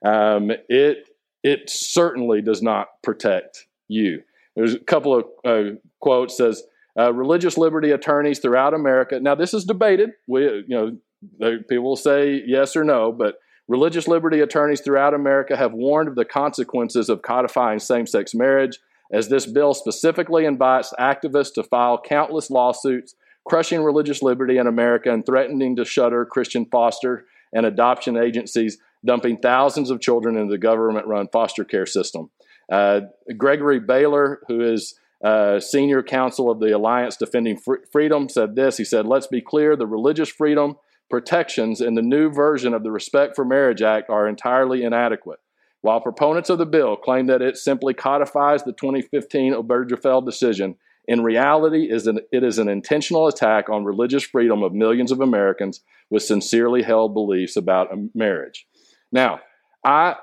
Um, 0.04 0.52
it, 0.68 1.08
it 1.42 1.70
certainly 1.70 2.42
does 2.42 2.62
not 2.62 2.88
protect 3.02 3.66
you. 3.88 4.22
There's 4.54 4.74
a 4.74 4.78
couple 4.78 5.16
of 5.16 5.24
uh, 5.44 5.76
quotes 6.00 6.36
says, 6.36 6.62
uh, 6.98 7.12
religious 7.12 7.58
liberty 7.58 7.90
attorneys 7.90 8.38
throughout 8.38 8.74
America. 8.74 9.18
Now, 9.18 9.34
this 9.34 9.54
is 9.54 9.64
debated. 9.64 10.10
We, 10.28 10.44
you 10.68 10.98
know, 11.40 11.58
people 11.68 11.84
will 11.84 11.96
say 11.96 12.42
yes 12.46 12.76
or 12.76 12.84
no, 12.84 13.10
but 13.10 13.36
Religious 13.66 14.06
liberty 14.06 14.40
attorneys 14.40 14.80
throughout 14.80 15.14
America 15.14 15.56
have 15.56 15.72
warned 15.72 16.08
of 16.08 16.16
the 16.16 16.24
consequences 16.24 17.08
of 17.08 17.22
codifying 17.22 17.78
same 17.78 18.06
sex 18.06 18.34
marriage, 18.34 18.78
as 19.12 19.28
this 19.28 19.46
bill 19.46 19.74
specifically 19.74 20.44
invites 20.44 20.92
activists 20.98 21.54
to 21.54 21.62
file 21.62 22.00
countless 22.00 22.50
lawsuits 22.50 23.14
crushing 23.44 23.82
religious 23.82 24.22
liberty 24.22 24.58
in 24.58 24.66
America 24.66 25.12
and 25.12 25.24
threatening 25.24 25.76
to 25.76 25.84
shutter 25.84 26.24
Christian 26.24 26.66
foster 26.66 27.26
and 27.52 27.66
adoption 27.66 28.16
agencies, 28.16 28.78
dumping 29.04 29.36
thousands 29.38 29.90
of 29.90 30.00
children 30.00 30.36
into 30.36 30.50
the 30.50 30.58
government 30.58 31.06
run 31.06 31.28
foster 31.28 31.64
care 31.64 31.86
system. 31.86 32.30
Uh, 32.70 33.02
Gregory 33.36 33.78
Baylor, 33.78 34.40
who 34.48 34.60
is 34.60 34.98
uh, 35.22 35.60
senior 35.60 36.02
counsel 36.02 36.50
of 36.50 36.58
the 36.58 36.74
Alliance 36.74 37.16
Defending 37.16 37.60
Freedom, 37.92 38.28
said 38.28 38.56
this. 38.56 38.78
He 38.78 38.84
said, 38.84 39.06
Let's 39.06 39.26
be 39.26 39.40
clear 39.40 39.76
the 39.76 39.86
religious 39.86 40.28
freedom 40.28 40.76
protections 41.10 41.80
in 41.80 41.94
the 41.94 42.02
new 42.02 42.30
version 42.30 42.74
of 42.74 42.82
the 42.82 42.90
Respect 42.90 43.36
for 43.36 43.44
Marriage 43.44 43.82
Act 43.82 44.10
are 44.10 44.28
entirely 44.28 44.82
inadequate. 44.82 45.40
While 45.80 46.00
proponents 46.00 46.48
of 46.48 46.58
the 46.58 46.66
bill 46.66 46.96
claim 46.96 47.26
that 47.26 47.42
it 47.42 47.58
simply 47.58 47.92
codifies 47.92 48.64
the 48.64 48.72
2015 48.72 49.52
Obergefell 49.52 50.24
decision, 50.24 50.76
in 51.06 51.22
reality, 51.22 51.90
it 51.90 52.42
is 52.42 52.58
an 52.58 52.68
intentional 52.68 53.26
attack 53.26 53.68
on 53.68 53.84
religious 53.84 54.22
freedom 54.22 54.62
of 54.62 54.72
millions 54.72 55.12
of 55.12 55.20
Americans 55.20 55.82
with 56.08 56.22
sincerely 56.22 56.82
held 56.82 57.12
beliefs 57.12 57.56
about 57.56 57.90
marriage. 58.14 58.66
Now, 59.12 59.40
I 59.84 60.16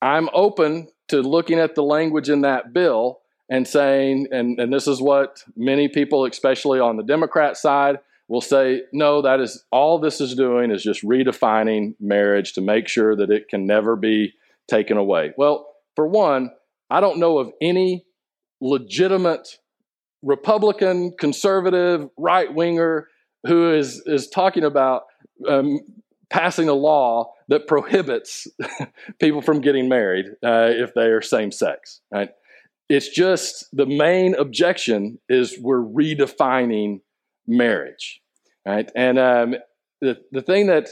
I'm 0.00 0.30
open 0.32 0.88
to 1.08 1.20
looking 1.20 1.58
at 1.58 1.74
the 1.74 1.82
language 1.82 2.30
in 2.30 2.40
that 2.40 2.72
bill 2.72 3.20
and 3.48 3.66
saying, 3.68 4.28
and, 4.30 4.58
and 4.58 4.72
this 4.72 4.86
is 4.86 5.00
what 5.00 5.42
many 5.56 5.88
people, 5.88 6.24
especially 6.24 6.80
on 6.80 6.96
the 6.96 7.02
Democrat 7.02 7.56
side, 7.56 7.98
will 8.28 8.40
say, 8.40 8.82
no, 8.92 9.22
that 9.22 9.40
is 9.40 9.64
all 9.70 9.98
this 9.98 10.20
is 10.20 10.34
doing 10.34 10.70
is 10.70 10.82
just 10.82 11.02
redefining 11.02 11.94
marriage 12.00 12.54
to 12.54 12.60
make 12.60 12.88
sure 12.88 13.14
that 13.14 13.30
it 13.30 13.48
can 13.48 13.66
never 13.66 13.96
be 13.96 14.32
taken 14.68 14.96
away. 14.96 15.32
Well, 15.36 15.66
for 15.94 16.06
one, 16.06 16.50
I 16.90 17.00
don't 17.00 17.18
know 17.18 17.38
of 17.38 17.52
any 17.60 18.06
legitimate 18.60 19.58
Republican, 20.22 21.12
conservative, 21.18 22.08
right 22.16 22.52
winger 22.52 23.08
who 23.46 23.72
is, 23.74 24.02
is 24.06 24.28
talking 24.28 24.64
about 24.64 25.02
um, 25.46 25.80
passing 26.30 26.68
a 26.68 26.74
law 26.74 27.32
that 27.48 27.66
prohibits 27.66 28.46
people 29.20 29.42
from 29.42 29.60
getting 29.60 29.88
married 29.88 30.26
uh, 30.42 30.68
if 30.70 30.94
they 30.94 31.08
are 31.08 31.20
same 31.20 31.52
sex, 31.52 32.00
right? 32.10 32.30
It's 32.88 33.08
just 33.08 33.66
the 33.72 33.86
main 33.86 34.34
objection 34.34 35.18
is 35.28 35.58
we're 35.60 35.82
redefining 35.82 37.00
marriage, 37.46 38.20
right? 38.66 38.90
And 38.94 39.18
um, 39.18 39.54
the 40.00 40.18
the 40.32 40.42
thing 40.42 40.66
that 40.66 40.88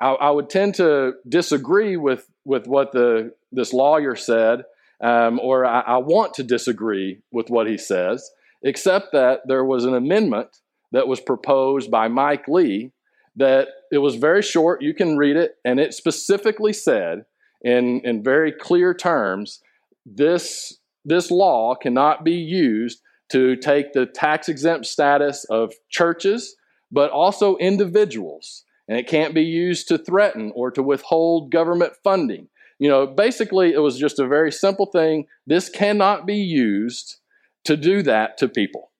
I, 0.00 0.10
I, 0.10 0.30
would 0.30 0.50
tend 0.50 0.74
to 0.76 1.14
disagree 1.28 1.96
with 1.96 2.28
with 2.44 2.66
what 2.66 2.92
the 2.92 3.34
this 3.52 3.72
lawyer 3.72 4.16
said, 4.16 4.64
um, 5.00 5.38
or 5.40 5.64
I, 5.64 5.80
I 5.80 5.96
want 5.98 6.34
to 6.34 6.42
disagree 6.42 7.20
with 7.30 7.48
what 7.48 7.68
he 7.68 7.78
says, 7.78 8.28
except 8.62 9.12
that 9.12 9.42
there 9.46 9.64
was 9.64 9.84
an 9.84 9.94
amendment 9.94 10.48
that 10.92 11.08
was 11.08 11.20
proposed 11.20 11.90
by 11.90 12.08
Mike 12.08 12.48
Lee 12.48 12.92
that 13.36 13.68
it 13.90 13.98
was 13.98 14.14
very 14.16 14.42
short. 14.42 14.82
You 14.82 14.94
can 14.94 15.16
read 15.16 15.36
it, 15.36 15.56
and 15.64 15.78
it 15.78 15.94
specifically 15.94 16.72
said 16.72 17.24
in 17.62 18.00
in 18.00 18.22
very 18.22 18.50
clear 18.50 18.94
terms 18.94 19.60
this 20.04 20.78
this 21.04 21.30
law 21.30 21.74
cannot 21.74 22.24
be 22.24 22.34
used 22.34 23.00
to 23.30 23.56
take 23.56 23.92
the 23.92 24.06
tax 24.06 24.48
exempt 24.48 24.86
status 24.86 25.44
of 25.44 25.72
churches, 25.88 26.56
but 26.90 27.10
also 27.10 27.56
individuals. 27.56 28.64
And 28.86 28.98
it 28.98 29.06
can't 29.06 29.34
be 29.34 29.42
used 29.42 29.88
to 29.88 29.98
threaten 29.98 30.52
or 30.54 30.70
to 30.70 30.82
withhold 30.82 31.50
government 31.50 31.94
funding. 32.02 32.48
You 32.78 32.88
know, 32.88 33.06
basically, 33.06 33.72
it 33.72 33.78
was 33.78 33.98
just 33.98 34.18
a 34.18 34.26
very 34.26 34.52
simple 34.52 34.86
thing. 34.86 35.26
This 35.46 35.68
cannot 35.68 36.26
be 36.26 36.36
used 36.36 37.16
to 37.64 37.76
do 37.76 38.02
that 38.02 38.36
to 38.38 38.48
people. 38.48 38.90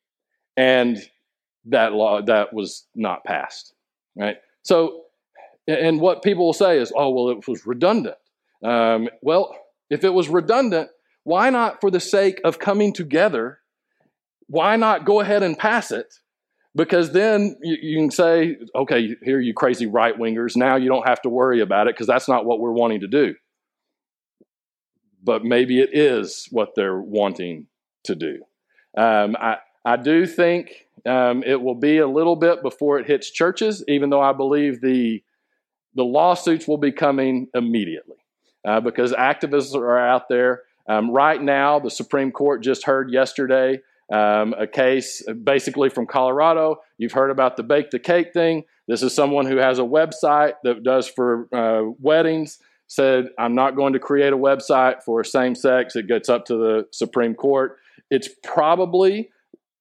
And 0.56 0.98
that 1.66 1.92
law 1.92 2.22
that 2.22 2.52
was 2.52 2.86
not 2.94 3.24
passed. 3.24 3.74
Right? 4.16 4.36
So, 4.62 5.02
and 5.66 6.00
what 6.00 6.22
people 6.22 6.46
will 6.46 6.52
say 6.52 6.78
is, 6.78 6.92
oh, 6.96 7.10
well, 7.10 7.30
it 7.30 7.46
was 7.46 7.66
redundant. 7.66 8.16
Um, 8.62 9.08
well, 9.22 9.54
if 9.90 10.04
it 10.04 10.14
was 10.14 10.28
redundant, 10.28 10.90
why 11.24 11.50
not, 11.50 11.80
for 11.80 11.90
the 11.90 12.00
sake 12.00 12.40
of 12.44 12.58
coming 12.58 12.92
together, 12.92 13.58
why 14.46 14.76
not 14.76 15.04
go 15.04 15.20
ahead 15.20 15.42
and 15.42 15.58
pass 15.58 15.90
it? 15.90 16.14
Because 16.76 17.12
then 17.12 17.56
you, 17.62 17.76
you 17.80 17.98
can 17.98 18.10
say, 18.10 18.56
okay, 18.74 19.16
here 19.22 19.40
you 19.40 19.54
crazy 19.54 19.86
right 19.86 20.16
wingers, 20.16 20.56
now 20.56 20.76
you 20.76 20.88
don't 20.88 21.08
have 21.08 21.22
to 21.22 21.28
worry 21.28 21.60
about 21.60 21.88
it 21.88 21.94
because 21.94 22.06
that's 22.06 22.28
not 22.28 22.44
what 22.44 22.60
we're 22.60 22.72
wanting 22.72 23.00
to 23.00 23.08
do. 23.08 23.34
But 25.22 25.44
maybe 25.44 25.80
it 25.80 25.90
is 25.92 26.46
what 26.50 26.74
they're 26.74 27.00
wanting 27.00 27.66
to 28.04 28.14
do. 28.14 28.44
Um, 28.96 29.36
I, 29.40 29.56
I 29.84 29.96
do 29.96 30.26
think 30.26 30.86
um, 31.06 31.42
it 31.42 31.60
will 31.60 31.74
be 31.74 31.98
a 31.98 32.06
little 32.06 32.36
bit 32.36 32.62
before 32.62 32.98
it 32.98 33.06
hits 33.06 33.30
churches, 33.30 33.84
even 33.88 34.10
though 34.10 34.22
I 34.22 34.32
believe 34.32 34.80
the 34.80 35.22
the 35.96 36.04
lawsuits 36.04 36.66
will 36.66 36.78
be 36.78 36.90
coming 36.90 37.46
immediately 37.54 38.16
uh, 38.64 38.80
because 38.80 39.12
activists 39.12 39.76
are 39.76 39.96
out 39.96 40.28
there. 40.28 40.62
Um, 40.88 41.10
right 41.10 41.40
now, 41.40 41.78
the 41.78 41.90
Supreme 41.90 42.30
Court 42.30 42.62
just 42.62 42.84
heard 42.84 43.10
yesterday 43.10 43.80
um, 44.12 44.54
a 44.58 44.66
case 44.66 45.22
basically 45.42 45.88
from 45.88 46.06
Colorado. 46.06 46.76
You've 46.98 47.12
heard 47.12 47.30
about 47.30 47.56
the 47.56 47.62
bake 47.62 47.90
the 47.90 47.98
cake 47.98 48.32
thing. 48.32 48.64
This 48.86 49.02
is 49.02 49.14
someone 49.14 49.46
who 49.46 49.56
has 49.56 49.78
a 49.78 49.82
website 49.82 50.54
that 50.62 50.82
does 50.82 51.08
for 51.08 51.48
uh, 51.52 51.90
weddings. 52.00 52.58
Said, 52.86 53.28
I'm 53.38 53.54
not 53.54 53.76
going 53.76 53.94
to 53.94 53.98
create 53.98 54.34
a 54.34 54.36
website 54.36 55.02
for 55.02 55.24
same 55.24 55.54
sex. 55.54 55.96
It 55.96 56.06
gets 56.06 56.28
up 56.28 56.44
to 56.46 56.56
the 56.56 56.86
Supreme 56.92 57.34
Court. 57.34 57.78
It's 58.10 58.28
probably 58.42 59.30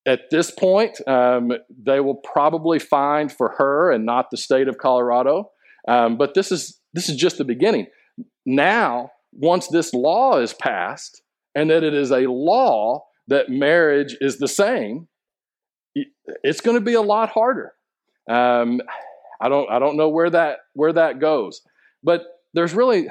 at 0.06 0.30
this 0.30 0.50
point, 0.50 1.06
um, 1.06 1.52
they 1.82 2.00
will 2.00 2.16
probably 2.16 2.78
find 2.78 3.32
for 3.32 3.54
her 3.58 3.90
and 3.90 4.04
not 4.04 4.30
the 4.30 4.36
state 4.36 4.68
of 4.68 4.78
Colorado. 4.78 5.50
Um, 5.86 6.16
but 6.16 6.34
this 6.34 6.50
is 6.50 6.80
this 6.92 7.08
is 7.08 7.16
just 7.16 7.38
the 7.38 7.44
beginning. 7.44 7.86
Now 8.46 9.10
once 9.36 9.68
this 9.68 9.92
law 9.92 10.38
is 10.38 10.52
passed 10.54 11.22
and 11.54 11.70
that 11.70 11.84
it 11.84 11.94
is 11.94 12.10
a 12.10 12.30
law 12.30 13.04
that 13.28 13.48
marriage 13.48 14.16
is 14.20 14.38
the 14.38 14.48
same, 14.48 15.08
it's 16.42 16.60
going 16.60 16.76
to 16.76 16.80
be 16.80 16.94
a 16.94 17.02
lot 17.02 17.30
harder. 17.30 17.72
Um, 18.28 18.80
I 19.40 19.48
don't 19.48 19.70
I 19.70 19.78
don't 19.78 19.96
know 19.96 20.08
where 20.08 20.30
that 20.30 20.60
where 20.72 20.92
that 20.92 21.20
goes, 21.20 21.60
but 22.02 22.22
there's 22.54 22.74
really 22.74 23.08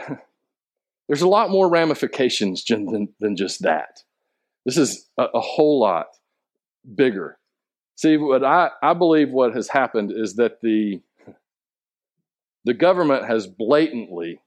there's 1.08 1.22
a 1.22 1.28
lot 1.28 1.50
more 1.50 1.70
ramifications 1.70 2.64
than, 2.64 3.10
than 3.20 3.36
just 3.36 3.62
that. 3.62 4.04
This 4.66 4.78
is 4.78 5.08
a, 5.18 5.26
a 5.34 5.40
whole 5.40 5.80
lot 5.80 6.08
bigger. 6.96 7.38
See, 7.96 8.18
what 8.18 8.44
I, 8.44 8.70
I 8.82 8.94
believe 8.94 9.30
what 9.30 9.54
has 9.54 9.70
happened 9.70 10.12
is 10.12 10.36
that 10.36 10.62
the 10.62 11.02
the 12.66 12.74
government 12.74 13.26
has 13.26 13.46
blatantly 13.46 14.40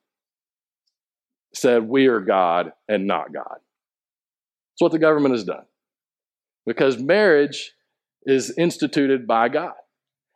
said 1.57 1.89
we 1.89 2.07
are 2.07 2.21
God 2.21 2.73
and 2.89 3.07
not 3.07 3.33
God. 3.33 3.57
That's 3.57 4.81
what 4.81 4.93
the 4.93 4.99
government 4.99 5.35
has 5.35 5.45
done. 5.45 5.65
Because 6.67 6.99
marriage 6.99 7.73
is 8.25 8.53
instituted 8.59 9.27
by 9.27 9.49
God. 9.49 9.75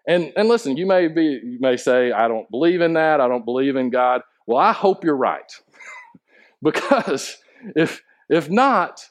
And 0.07 0.33
and 0.37 0.49
listen, 0.49 0.77
you 0.77 0.87
may 0.87 1.09
be 1.09 1.41
you 1.43 1.59
may 1.61 1.77
say 1.77 2.11
I 2.13 2.27
don't 2.27 2.51
believe 2.51 2.81
in 2.81 2.95
that. 2.95 3.21
I 3.21 3.29
don't 3.29 3.45
believe 3.45 3.77
in 3.77 3.91
God. 3.91 4.23
Well, 4.47 4.59
I 4.59 4.73
hope 4.73 5.05
you're 5.05 5.17
right. 5.17 5.53
because 6.63 7.37
if 7.77 8.03
if 8.29 8.49
not, 8.49 9.05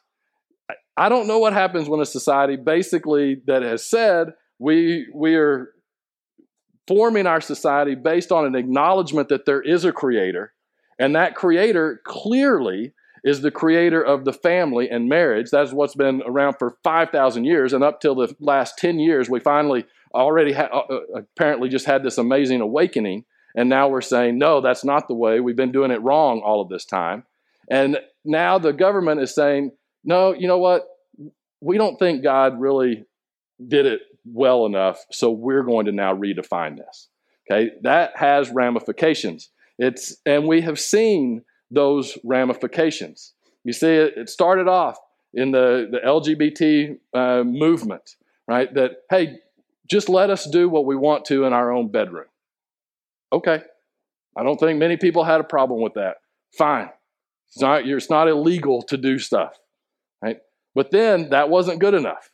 I 0.97 1.09
don't 1.09 1.27
know 1.27 1.39
what 1.39 1.53
happens 1.53 1.87
when 1.87 1.99
a 1.99 2.05
society 2.05 2.55
basically 2.55 3.41
that 3.45 3.61
has 3.61 3.85
said 3.85 4.29
we 4.57 5.07
we 5.13 5.35
are 5.35 5.69
forming 6.87 7.27
our 7.27 7.39
society 7.39 7.93
based 7.93 8.31
on 8.31 8.45
an 8.45 8.55
acknowledgement 8.55 9.29
that 9.29 9.45
there 9.45 9.61
is 9.61 9.85
a 9.85 9.91
creator 9.91 10.53
and 10.99 11.15
that 11.15 11.35
creator 11.35 12.01
clearly 12.05 12.93
is 13.23 13.41
the 13.41 13.51
creator 13.51 14.01
of 14.01 14.25
the 14.25 14.33
family 14.33 14.89
and 14.89 15.09
marriage. 15.09 15.49
That's 15.49 15.71
what's 15.71 15.95
been 15.95 16.21
around 16.25 16.55
for 16.59 16.77
5,000 16.83 17.45
years. 17.45 17.73
And 17.73 17.83
up 17.83 17.99
till 18.01 18.15
the 18.15 18.33
last 18.39 18.77
10 18.77 18.99
years, 18.99 19.29
we 19.29 19.39
finally 19.39 19.85
already 20.13 20.53
ha- 20.53 20.69
uh, 20.71 20.93
uh, 20.93 20.99
apparently 21.15 21.69
just 21.69 21.85
had 21.85 22.03
this 22.03 22.17
amazing 22.17 22.61
awakening. 22.61 23.25
And 23.55 23.69
now 23.69 23.87
we're 23.87 24.01
saying, 24.01 24.37
no, 24.37 24.61
that's 24.61 24.85
not 24.85 25.07
the 25.07 25.15
way. 25.15 25.39
We've 25.39 25.55
been 25.55 25.71
doing 25.71 25.91
it 25.91 26.01
wrong 26.01 26.41
all 26.43 26.61
of 26.61 26.69
this 26.69 26.85
time. 26.85 27.23
And 27.69 27.97
now 28.23 28.57
the 28.57 28.73
government 28.73 29.21
is 29.21 29.33
saying, 29.33 29.71
no, 30.03 30.33
you 30.33 30.47
know 30.47 30.57
what? 30.57 30.87
We 31.61 31.77
don't 31.77 31.97
think 31.97 32.23
God 32.23 32.59
really 32.59 33.05
did 33.65 33.85
it 33.85 34.01
well 34.25 34.65
enough. 34.65 35.03
So 35.11 35.31
we're 35.31 35.63
going 35.63 35.87
to 35.87 35.91
now 35.91 36.15
redefine 36.15 36.77
this. 36.77 37.09
Okay. 37.49 37.71
That 37.81 38.15
has 38.15 38.49
ramifications. 38.49 39.49
It's, 39.79 40.17
and 40.25 40.45
we 40.45 40.61
have 40.61 40.79
seen 40.79 41.43
those 41.71 42.17
ramifications. 42.23 43.33
You 43.63 43.73
see, 43.73 43.87
it, 43.87 44.13
it 44.17 44.29
started 44.29 44.67
off 44.67 44.97
in 45.33 45.51
the, 45.51 45.87
the 45.89 45.99
LGBT 45.99 46.97
uh, 47.13 47.43
movement, 47.43 48.15
right? 48.47 48.71
That, 48.73 49.03
hey, 49.09 49.39
just 49.89 50.09
let 50.09 50.29
us 50.29 50.47
do 50.47 50.69
what 50.69 50.85
we 50.85 50.95
want 50.95 51.25
to 51.25 51.45
in 51.45 51.53
our 51.53 51.71
own 51.71 51.87
bedroom. 51.87 52.25
Okay. 53.31 53.63
I 54.37 54.43
don't 54.43 54.59
think 54.59 54.79
many 54.79 54.97
people 54.97 55.23
had 55.23 55.39
a 55.39 55.45
problem 55.45 55.81
with 55.81 55.93
that. 55.93 56.17
Fine. 56.57 56.89
It's 57.47 57.61
not, 57.61 57.87
it's 57.87 58.09
not 58.09 58.27
illegal 58.27 58.81
to 58.83 58.97
do 58.97 59.17
stuff, 59.17 59.57
right? 60.21 60.37
But 60.75 60.91
then 60.91 61.29
that 61.29 61.49
wasn't 61.49 61.79
good 61.79 61.93
enough. 61.93 62.29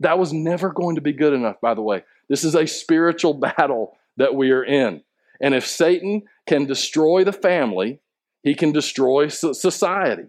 That 0.00 0.18
was 0.18 0.32
never 0.32 0.70
going 0.70 0.96
to 0.96 1.00
be 1.00 1.12
good 1.12 1.32
enough, 1.32 1.60
by 1.60 1.74
the 1.74 1.80
way. 1.80 2.02
This 2.28 2.44
is 2.44 2.54
a 2.54 2.66
spiritual 2.66 3.34
battle 3.56 3.96
that 4.16 4.34
we 4.34 4.50
are 4.50 4.64
in. 4.64 5.02
And 5.42 5.54
if 5.54 5.66
Satan 5.66 6.22
can 6.46 6.64
destroy 6.64 7.24
the 7.24 7.32
family, 7.32 7.98
he 8.42 8.54
can 8.54 8.72
destroy 8.72 9.28
society. 9.28 10.28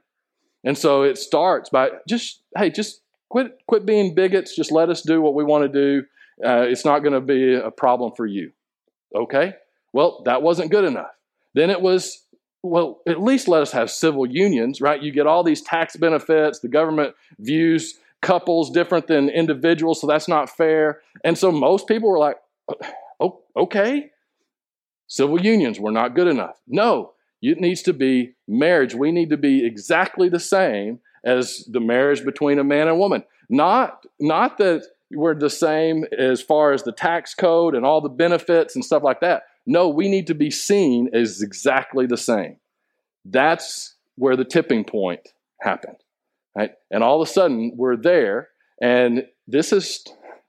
And 0.64 0.78
so 0.78 1.04
it 1.04 1.18
starts 1.18 1.70
by 1.70 1.92
just, 2.08 2.42
hey, 2.58 2.70
just 2.72 3.02
quit, 3.30 3.60
quit 3.68 3.86
being 3.86 4.16
bigots. 4.16 4.56
Just 4.56 4.72
let 4.72 4.90
us 4.90 5.02
do 5.02 5.22
what 5.22 5.36
we 5.36 5.44
want 5.44 5.64
to 5.64 5.70
do. 5.70 6.06
Uh, 6.44 6.66
it's 6.68 6.84
not 6.84 7.00
going 7.00 7.14
to 7.14 7.22
be 7.22 7.54
a 7.54 7.72
problem 7.72 8.12
for 8.16 8.26
you. 8.26 8.52
Okay? 9.16 9.54
Well, 9.94 10.24
that 10.26 10.42
wasn't 10.42 10.72
good 10.72 10.84
enough. 10.84 11.12
Then 11.54 11.70
it 11.70 11.82
was, 11.82 12.24
well, 12.64 13.02
at 13.08 13.22
least 13.22 13.48
let 13.48 13.62
us 13.62 13.72
have 13.74 13.92
civil 13.92 14.26
unions, 14.26 14.82
right? 14.82 15.02
You 15.02 15.12
get 15.12 15.28
all 15.28 15.44
these 15.44 15.62
tax 15.62 15.96
benefits. 15.96 16.60
The 16.60 16.70
government 16.70 17.16
views 17.38 18.00
couples 18.22 18.72
different 18.72 19.08
than 19.08 19.30
individuals, 19.30 20.02
so 20.02 20.08
that's 20.08 20.28
not 20.28 20.50
fair. 20.50 21.02
And 21.24 21.38
so 21.38 21.52
most 21.52 21.88
people 21.88 22.10
were 22.10 22.18
like, 22.18 22.38
oh, 23.20 23.42
okay, 23.56 24.12
Civil 25.14 25.42
unions 25.42 25.80
were 25.80 25.92
not 25.92 26.16
good 26.16 26.26
enough. 26.26 26.60
No, 26.68 27.12
it 27.40 27.60
needs 27.60 27.84
to 27.84 27.94
be 27.94 28.34
marriage. 28.48 28.96
We 28.96 29.12
need 29.12 29.30
to 29.30 29.38
be 29.38 29.64
exactly 29.64 30.28
the 30.28 30.40
same 30.40 31.02
as 31.24 31.70
the 31.70 31.80
marriage 31.80 32.26
between 32.26 32.58
a 32.58 32.64
man 32.64 32.88
and 32.88 32.98
woman. 32.98 33.24
Not, 33.48 34.08
not 34.20 34.58
that 34.58 34.88
we're 35.12 35.36
the 35.36 35.52
same 35.52 36.06
as 36.18 36.42
far 36.42 36.74
as 36.74 36.82
the 36.82 36.92
tax 36.92 37.36
code 37.36 37.76
and 37.76 37.86
all 37.86 38.02
the 38.02 38.10
benefits 38.10 38.74
and 38.74 38.84
stuff 38.84 39.04
like 39.04 39.20
that. 39.20 39.44
No, 39.68 39.88
we 39.88 40.10
need 40.10 40.26
to 40.28 40.34
be 40.34 40.50
seen 40.50 41.12
as 41.14 41.44
exactly 41.44 42.08
the 42.08 42.18
same. 42.18 42.58
That's 43.24 43.94
where 44.16 44.36
the 44.36 44.46
tipping 44.46 44.84
point 44.84 45.30
happened. 45.62 45.98
Right? 46.56 46.72
And 46.90 47.04
all 47.04 47.22
of 47.22 47.30
a 47.30 47.32
sudden, 47.32 47.74
we're 47.76 47.98
there, 47.98 48.50
and 48.82 49.28
this 49.48 49.72
is, 49.74 50.04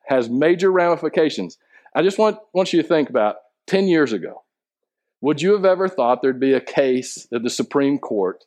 has 0.07 0.31
major 0.31 0.72
ramifications. 0.72 1.59
I 1.94 2.00
just 2.00 2.16
want, 2.16 2.38
want 2.55 2.72
you 2.72 2.81
to 2.81 2.88
think 2.88 3.11
about 3.11 3.37
10 3.66 3.88
years 3.88 4.14
ago. 4.14 4.40
Would 5.25 5.41
you 5.41 5.55
have 5.55 5.65
ever 5.65 5.89
thought 5.89 6.21
there'd 6.21 6.39
be 6.39 6.53
a 6.53 6.61
case 6.61 7.27
at 7.33 7.43
the 7.43 7.49
Supreme 7.49 7.99
Court 7.99 8.45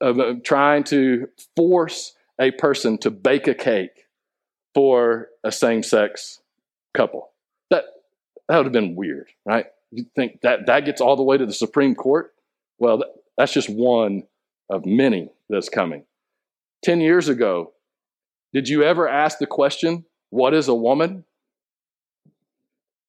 of 0.00 0.20
uh, 0.20 0.34
trying 0.44 0.84
to 0.84 1.26
force 1.56 2.14
a 2.40 2.52
person 2.52 2.96
to 2.98 3.10
bake 3.10 3.48
a 3.48 3.54
cake 3.56 4.06
for 4.72 5.30
a 5.42 5.50
same 5.50 5.82
sex 5.82 6.38
couple. 6.94 7.32
That, 7.70 7.86
that 8.48 8.58
would 8.58 8.66
have 8.66 8.72
been 8.72 8.94
weird, 8.94 9.30
right? 9.44 9.66
You 9.90 10.06
think 10.14 10.42
that 10.42 10.66
that 10.66 10.84
gets 10.84 11.00
all 11.00 11.16
the 11.16 11.24
way 11.24 11.36
to 11.36 11.44
the 11.44 11.52
Supreme 11.52 11.96
Court? 11.96 12.32
Well, 12.78 12.98
that, 12.98 13.08
that's 13.36 13.52
just 13.52 13.68
one 13.68 14.28
of 14.70 14.86
many 14.86 15.30
that's 15.48 15.68
coming. 15.68 16.04
10 16.84 17.00
years 17.00 17.28
ago, 17.28 17.72
did 18.54 18.68
you 18.68 18.84
ever 18.84 19.08
ask 19.08 19.38
the 19.40 19.46
question, 19.48 20.04
What 20.30 20.54
is 20.54 20.68
a 20.68 20.74
woman? 20.74 21.24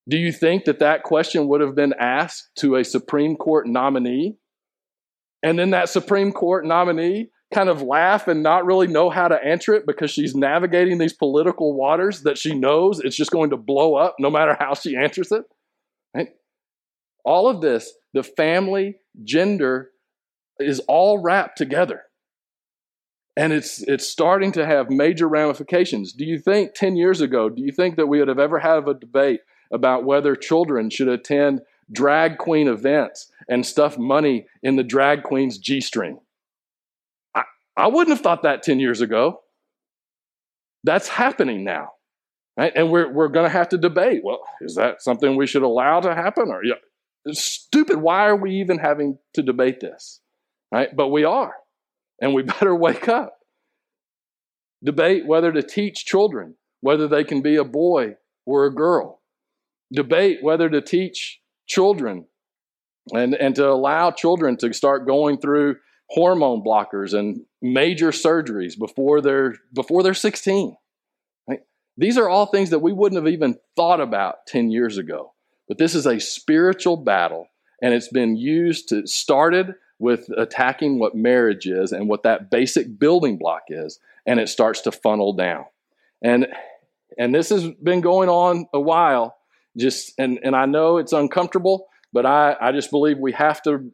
Do 0.09 0.17
you 0.17 0.31
think 0.31 0.65
that 0.65 0.79
that 0.79 1.03
question 1.03 1.47
would 1.47 1.61
have 1.61 1.75
been 1.75 1.93
asked 1.99 2.49
to 2.57 2.75
a 2.75 2.83
Supreme 2.83 3.35
Court 3.35 3.67
nominee? 3.67 4.37
And 5.43 5.57
then 5.57 5.71
that 5.71 5.89
Supreme 5.89 6.31
Court 6.31 6.65
nominee 6.65 7.29
kind 7.53 7.69
of 7.69 7.81
laugh 7.81 8.27
and 8.27 8.41
not 8.41 8.65
really 8.65 8.87
know 8.87 9.09
how 9.09 9.27
to 9.27 9.43
answer 9.43 9.73
it 9.73 9.85
because 9.85 10.11
she's 10.11 10.35
navigating 10.35 10.97
these 10.97 11.13
political 11.13 11.75
waters 11.75 12.21
that 12.21 12.37
she 12.37 12.55
knows 12.55 12.99
it's 12.99 13.15
just 13.15 13.31
going 13.31 13.49
to 13.49 13.57
blow 13.57 13.95
up 13.95 14.15
no 14.19 14.29
matter 14.29 14.55
how 14.59 14.73
she 14.73 14.95
answers 14.95 15.31
it. 15.31 15.43
Right? 16.15 16.29
All 17.25 17.49
of 17.49 17.61
this, 17.61 17.93
the 18.13 18.23
family, 18.23 18.97
gender, 19.23 19.91
is 20.59 20.79
all 20.87 21.19
wrapped 21.19 21.57
together. 21.57 22.03
And 23.37 23.53
it's 23.53 23.81
it's 23.83 24.07
starting 24.07 24.51
to 24.53 24.65
have 24.65 24.89
major 24.89 25.27
ramifications. 25.27 26.11
Do 26.13 26.25
you 26.25 26.37
think 26.37 26.73
10 26.75 26.95
years 26.95 27.21
ago, 27.21 27.49
do 27.49 27.61
you 27.61 27.71
think 27.71 27.95
that 27.95 28.07
we 28.07 28.19
would 28.19 28.27
have 28.27 28.39
ever 28.39 28.59
had 28.59 28.87
a 28.87 28.93
debate 28.93 29.39
about 29.71 30.05
whether 30.05 30.35
children 30.35 30.89
should 30.89 31.07
attend 31.07 31.61
drag 31.91 32.37
queen 32.37 32.67
events 32.67 33.31
and 33.49 33.65
stuff 33.65 33.97
money 33.97 34.45
in 34.63 34.75
the 34.75 34.83
drag 34.83 35.23
queen's 35.23 35.57
G 35.57 35.81
string? 35.81 36.19
I, 37.35 37.43
I 37.75 37.87
wouldn't 37.87 38.15
have 38.15 38.23
thought 38.23 38.43
that 38.43 38.63
10 38.63 38.79
years 38.79 39.01
ago. 39.01 39.41
That's 40.83 41.07
happening 41.07 41.63
now. 41.63 41.91
Right? 42.57 42.73
And 42.75 42.91
we're, 42.91 43.11
we're 43.11 43.29
going 43.29 43.45
to 43.45 43.57
have 43.57 43.69
to 43.69 43.77
debate 43.77 44.21
well, 44.23 44.41
is 44.59 44.75
that 44.75 45.01
something 45.01 45.35
we 45.35 45.47
should 45.47 45.63
allow 45.63 46.01
to 46.01 46.13
happen? 46.13 46.49
Or, 46.49 46.63
yeah, 46.63 46.75
stupid. 47.31 47.97
Why 47.97 48.27
are 48.27 48.35
we 48.35 48.59
even 48.59 48.77
having 48.77 49.17
to 49.33 49.41
debate 49.41 49.79
this? 49.79 50.19
Right? 50.71 50.89
But 50.95 51.09
we 51.09 51.23
are 51.23 51.53
and 52.21 52.33
we 52.33 52.43
better 52.43 52.75
wake 52.75 53.07
up. 53.07 53.37
Debate 54.83 55.27
whether 55.27 55.51
to 55.51 55.61
teach 55.61 56.05
children 56.05 56.55
whether 56.81 57.07
they 57.07 57.23
can 57.23 57.41
be 57.41 57.55
a 57.55 57.63
boy 57.63 58.15
or 58.45 58.65
a 58.65 58.73
girl. 58.73 59.20
Debate 59.91 60.39
whether 60.41 60.69
to 60.69 60.81
teach 60.81 61.41
children 61.67 62.25
and, 63.13 63.33
and 63.35 63.55
to 63.55 63.67
allow 63.67 64.11
children 64.11 64.57
to 64.57 64.73
start 64.73 65.07
going 65.07 65.39
through 65.39 65.77
hormone 66.09 66.63
blockers 66.63 67.17
and 67.17 67.41
major 67.61 68.11
surgeries 68.11 68.77
before 68.77 69.21
they're 69.21 69.55
before 69.73 70.03
they're 70.03 70.13
16. 70.13 70.75
Right? 71.47 71.59
These 71.97 72.17
are 72.17 72.29
all 72.29 72.45
things 72.45 72.69
that 72.69 72.79
we 72.79 72.93
wouldn't 72.93 73.21
have 73.21 73.31
even 73.31 73.57
thought 73.75 74.01
about 74.01 74.45
10 74.47 74.71
years 74.71 74.97
ago. 74.97 75.33
But 75.67 75.77
this 75.77 75.95
is 75.95 76.05
a 76.05 76.19
spiritual 76.19 76.97
battle 76.97 77.47
and 77.81 77.93
it's 77.93 78.09
been 78.09 78.35
used 78.35 78.89
to 78.89 79.07
started 79.07 79.73
with 79.99 80.29
attacking 80.35 80.99
what 80.99 81.15
marriage 81.15 81.67
is 81.67 81.91
and 81.91 82.07
what 82.07 82.23
that 82.23 82.49
basic 82.49 82.97
building 82.99 83.37
block 83.37 83.63
is, 83.69 83.99
and 84.25 84.39
it 84.39 84.49
starts 84.49 84.81
to 84.81 84.91
funnel 84.91 85.33
down. 85.33 85.65
And 86.23 86.47
and 87.17 87.35
this 87.35 87.49
has 87.49 87.69
been 87.83 88.01
going 88.01 88.29
on 88.29 88.67
a 88.73 88.79
while. 88.79 89.37
Just 89.77 90.13
and 90.17 90.39
and 90.43 90.55
I 90.55 90.65
know 90.65 90.97
it's 90.97 91.13
uncomfortable, 91.13 91.87
but 92.11 92.25
I 92.25 92.55
I 92.59 92.71
just 92.71 92.91
believe 92.91 93.17
we 93.17 93.31
have 93.33 93.61
to 93.63 93.91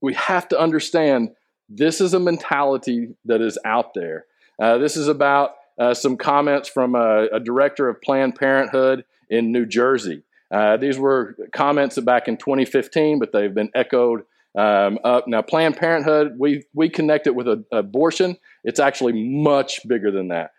we 0.00 0.14
have 0.14 0.48
to 0.48 0.58
understand 0.58 1.30
this 1.68 2.00
is 2.00 2.14
a 2.14 2.20
mentality 2.20 3.14
that 3.24 3.40
is 3.40 3.58
out 3.64 3.94
there. 3.94 4.26
Uh, 4.60 4.78
this 4.78 4.96
is 4.96 5.08
about 5.08 5.54
uh, 5.78 5.94
some 5.94 6.16
comments 6.16 6.68
from 6.68 6.94
a, 6.94 7.26
a, 7.32 7.40
director 7.40 7.88
of 7.88 8.02
Planned 8.02 8.34
Parenthood 8.34 9.04
in 9.30 9.52
New 9.52 9.64
Jersey. 9.64 10.24
Uh, 10.50 10.76
these 10.76 10.98
were 10.98 11.36
comments 11.52 11.98
back 12.00 12.28
in 12.28 12.36
2015, 12.36 13.18
but 13.18 13.32
they've 13.32 13.54
been 13.54 13.70
echoed 13.74 14.24
um, 14.58 14.98
up. 15.04 15.28
Now, 15.28 15.42
Planned 15.42 15.76
Parenthood, 15.76 16.34
we 16.38 16.64
we 16.74 16.90
connect 16.90 17.26
it 17.26 17.34
with 17.34 17.46
a, 17.46 17.64
abortion. 17.72 18.36
It's 18.64 18.80
actually 18.80 19.12
much 19.12 19.86
bigger 19.86 20.10
than 20.10 20.28
that. 20.28 20.50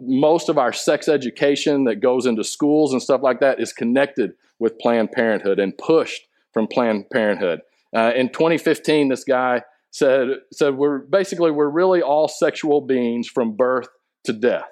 Most 0.00 0.48
of 0.48 0.58
our 0.58 0.72
sex 0.72 1.08
education 1.08 1.84
that 1.84 1.96
goes 1.96 2.26
into 2.26 2.44
schools 2.44 2.92
and 2.92 3.02
stuff 3.02 3.22
like 3.22 3.40
that 3.40 3.60
is 3.60 3.72
connected 3.72 4.32
with 4.58 4.78
Planned 4.78 5.12
Parenthood 5.12 5.58
and 5.58 5.76
pushed 5.76 6.22
from 6.52 6.66
Planned 6.66 7.10
Parenthood. 7.10 7.60
Uh, 7.96 8.12
in 8.14 8.28
2015, 8.28 9.08
this 9.08 9.24
guy 9.24 9.62
said 9.90 10.28
said 10.52 10.76
we're 10.76 10.98
basically 10.98 11.50
we're 11.50 11.68
really 11.68 12.00
all 12.02 12.28
sexual 12.28 12.80
beings 12.80 13.26
from 13.28 13.56
birth 13.56 13.88
to 14.24 14.32
death. 14.32 14.68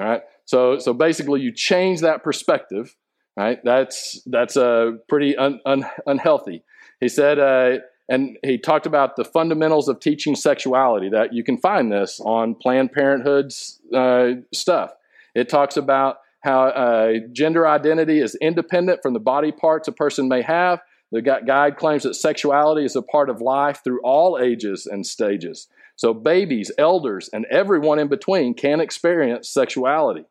All 0.00 0.06
right. 0.06 0.22
So 0.44 0.78
so 0.78 0.92
basically, 0.92 1.40
you 1.40 1.52
change 1.52 2.00
that 2.00 2.24
perspective. 2.24 2.96
Right. 3.36 3.58
That's 3.62 4.20
that's 4.26 4.56
a 4.56 4.66
uh, 4.66 4.90
pretty 5.08 5.36
un, 5.36 5.60
un, 5.64 5.84
unhealthy. 6.06 6.64
He 7.00 7.08
said. 7.08 7.38
Uh, 7.38 7.78
and 8.08 8.36
he 8.42 8.58
talked 8.58 8.86
about 8.86 9.16
the 9.16 9.24
fundamentals 9.24 9.88
of 9.88 10.00
teaching 10.00 10.34
sexuality 10.34 11.08
that 11.10 11.32
you 11.32 11.44
can 11.44 11.58
find 11.58 11.92
this 11.92 12.20
on 12.20 12.54
planned 12.54 12.92
parenthood's 12.92 13.80
uh, 13.94 14.32
stuff. 14.52 14.92
It 15.34 15.48
talks 15.48 15.76
about 15.76 16.16
how 16.40 16.68
uh, 16.68 17.12
gender 17.32 17.66
identity 17.66 18.20
is 18.20 18.36
independent 18.40 19.00
from 19.02 19.12
the 19.12 19.20
body 19.20 19.52
parts 19.52 19.88
a 19.88 19.92
person 19.92 20.28
may 20.28 20.42
have. 20.42 20.80
The 21.10 21.22
guide 21.22 21.76
claims 21.76 22.02
that 22.02 22.14
sexuality 22.14 22.84
is 22.84 22.94
a 22.94 23.02
part 23.02 23.30
of 23.30 23.40
life 23.40 23.80
through 23.82 24.00
all 24.02 24.38
ages 24.38 24.86
and 24.86 25.06
stages. 25.06 25.68
So 25.96 26.14
babies 26.14 26.70
elders 26.78 27.28
and 27.32 27.46
everyone 27.50 27.98
in 27.98 28.08
between 28.08 28.54
can 28.54 28.80
experience 28.80 29.48
sexuality 29.48 30.24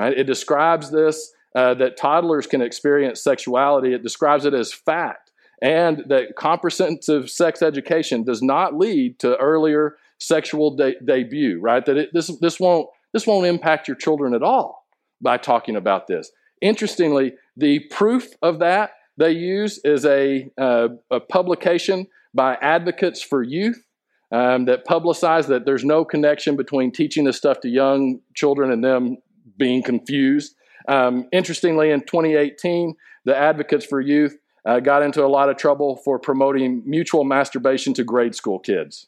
right? 0.00 0.16
It 0.16 0.24
describes 0.24 0.90
this 0.90 1.32
uh, 1.54 1.74
that 1.74 1.96
toddlers 1.96 2.46
can 2.46 2.62
experience 2.62 3.22
sexuality. 3.22 3.92
It 3.92 4.02
describes 4.02 4.46
it 4.46 4.54
as 4.54 4.72
fact 4.72 5.29
and 5.62 6.04
that 6.08 6.36
comprehensive 6.36 7.30
sex 7.30 7.62
education 7.62 8.24
does 8.24 8.42
not 8.42 8.76
lead 8.76 9.18
to 9.18 9.36
earlier 9.36 9.96
sexual 10.18 10.74
de- 10.76 10.98
debut, 11.04 11.60
right? 11.60 11.84
That 11.84 11.96
it, 11.96 12.10
this, 12.12 12.28
this, 12.40 12.58
won't, 12.58 12.88
this 13.12 13.26
won't 13.26 13.46
impact 13.46 13.88
your 13.88 13.96
children 13.96 14.34
at 14.34 14.42
all 14.42 14.86
by 15.20 15.36
talking 15.36 15.76
about 15.76 16.06
this. 16.06 16.30
Interestingly, 16.62 17.34
the 17.56 17.80
proof 17.90 18.28
of 18.42 18.58
that 18.60 18.92
they 19.16 19.32
use 19.32 19.80
is 19.84 20.04
a, 20.06 20.50
uh, 20.58 20.88
a 21.10 21.20
publication 21.20 22.06
by 22.32 22.54
Advocates 22.56 23.22
for 23.22 23.42
Youth 23.42 23.84
um, 24.32 24.66
that 24.66 24.86
publicize 24.86 25.46
that 25.48 25.66
there's 25.66 25.84
no 25.84 26.04
connection 26.04 26.56
between 26.56 26.92
teaching 26.92 27.24
this 27.24 27.36
stuff 27.36 27.60
to 27.60 27.68
young 27.68 28.20
children 28.34 28.70
and 28.70 28.84
them 28.84 29.18
being 29.58 29.82
confused. 29.82 30.54
Um, 30.88 31.26
interestingly, 31.32 31.90
in 31.90 32.00
2018, 32.00 32.94
the 33.24 33.36
Advocates 33.36 33.84
for 33.84 34.00
Youth 34.00 34.36
uh, 34.64 34.80
got 34.80 35.02
into 35.02 35.24
a 35.24 35.28
lot 35.28 35.48
of 35.48 35.56
trouble 35.56 35.96
for 35.96 36.18
promoting 36.18 36.82
mutual 36.84 37.24
masturbation 37.24 37.94
to 37.94 38.04
grade 38.04 38.34
school 38.34 38.58
kids. 38.58 39.06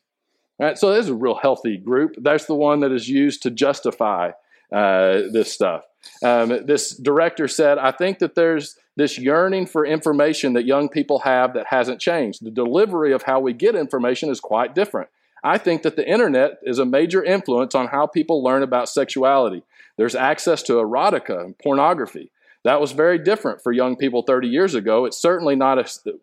Right, 0.58 0.78
so 0.78 0.92
this 0.92 1.06
is 1.06 1.10
a 1.10 1.14
real 1.14 1.34
healthy 1.34 1.76
group. 1.76 2.14
That's 2.18 2.46
the 2.46 2.54
one 2.54 2.80
that 2.80 2.92
is 2.92 3.08
used 3.08 3.42
to 3.42 3.50
justify 3.50 4.32
uh, 4.72 5.22
this 5.32 5.52
stuff. 5.52 5.84
Um, 6.22 6.66
this 6.66 6.96
director 6.96 7.48
said, 7.48 7.78
I 7.78 7.90
think 7.90 8.18
that 8.20 8.34
there's 8.34 8.76
this 8.96 9.18
yearning 9.18 9.66
for 9.66 9.86
information 9.86 10.52
that 10.52 10.64
young 10.64 10.88
people 10.88 11.20
have 11.20 11.54
that 11.54 11.66
hasn't 11.68 12.00
changed. 12.00 12.44
The 12.44 12.50
delivery 12.50 13.12
of 13.12 13.22
how 13.22 13.40
we 13.40 13.52
get 13.52 13.74
information 13.74 14.30
is 14.30 14.40
quite 14.40 14.74
different. 14.74 15.08
I 15.44 15.58
think 15.58 15.82
that 15.82 15.96
the 15.96 16.08
internet 16.08 16.58
is 16.62 16.78
a 16.78 16.84
major 16.84 17.22
influence 17.24 17.74
on 17.74 17.88
how 17.88 18.06
people 18.06 18.42
learn 18.42 18.62
about 18.62 18.88
sexuality. 18.88 19.64
There's 19.96 20.14
access 20.14 20.62
to 20.64 20.74
erotica 20.74 21.44
and 21.44 21.58
pornography. 21.58 22.30
That 22.64 22.80
was 22.80 22.92
very 22.92 23.18
different 23.18 23.60
for 23.62 23.72
young 23.72 23.96
people 23.96 24.22
30 24.22 24.48
years 24.48 24.74
ago. 24.74 25.04
It 25.04 25.14
certainly 25.14 25.56
not 25.56 25.78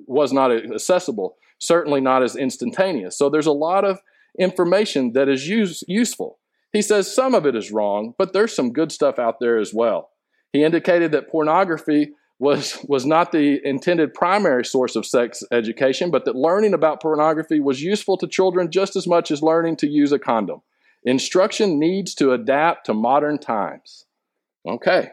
was 0.08 0.32
not 0.32 0.52
accessible, 0.52 1.36
certainly 1.60 2.02
not 2.02 2.24
as 2.24 2.36
instantaneous. 2.36 3.18
So 3.18 3.30
there's 3.30 3.46
a 3.46 3.52
lot 3.52 3.84
of 3.84 4.00
information 4.38 5.14
that 5.14 5.28
is 5.28 5.48
use, 5.48 5.84
useful. 5.88 6.40
He 6.72 6.82
says 6.82 7.14
some 7.14 7.34
of 7.34 7.46
it 7.46 7.56
is 7.56 7.72
wrong, 7.72 8.14
but 8.18 8.32
there's 8.32 8.56
some 8.56 8.72
good 8.72 8.92
stuff 8.92 9.20
out 9.20 9.40
there 9.40 9.58
as 9.58 9.74
well. 9.74 10.12
He 10.54 10.64
indicated 10.64 11.12
that 11.12 11.30
pornography 11.30 12.14
was, 12.40 12.78
was 12.88 13.06
not 13.06 13.32
the 13.32 13.60
intended 13.68 14.14
primary 14.14 14.64
source 14.64 14.96
of 14.96 15.06
sex 15.06 15.44
education, 15.52 16.10
but 16.10 16.26
that 16.26 16.36
learning 16.36 16.74
about 16.74 17.02
pornography 17.02 17.60
was 17.60 17.82
useful 17.82 18.18
to 18.18 18.28
children 18.28 18.72
just 18.72 18.96
as 18.96 19.06
much 19.06 19.30
as 19.30 19.44
learning 19.44 19.76
to 19.78 19.88
use 19.88 20.12
a 20.12 20.20
condom. 20.20 20.62
Instruction 21.04 21.80
needs 21.80 22.14
to 22.16 22.32
adapt 22.32 22.86
to 22.86 22.94
modern 22.94 23.40
times. 23.40 24.06
Okay, 24.68 25.10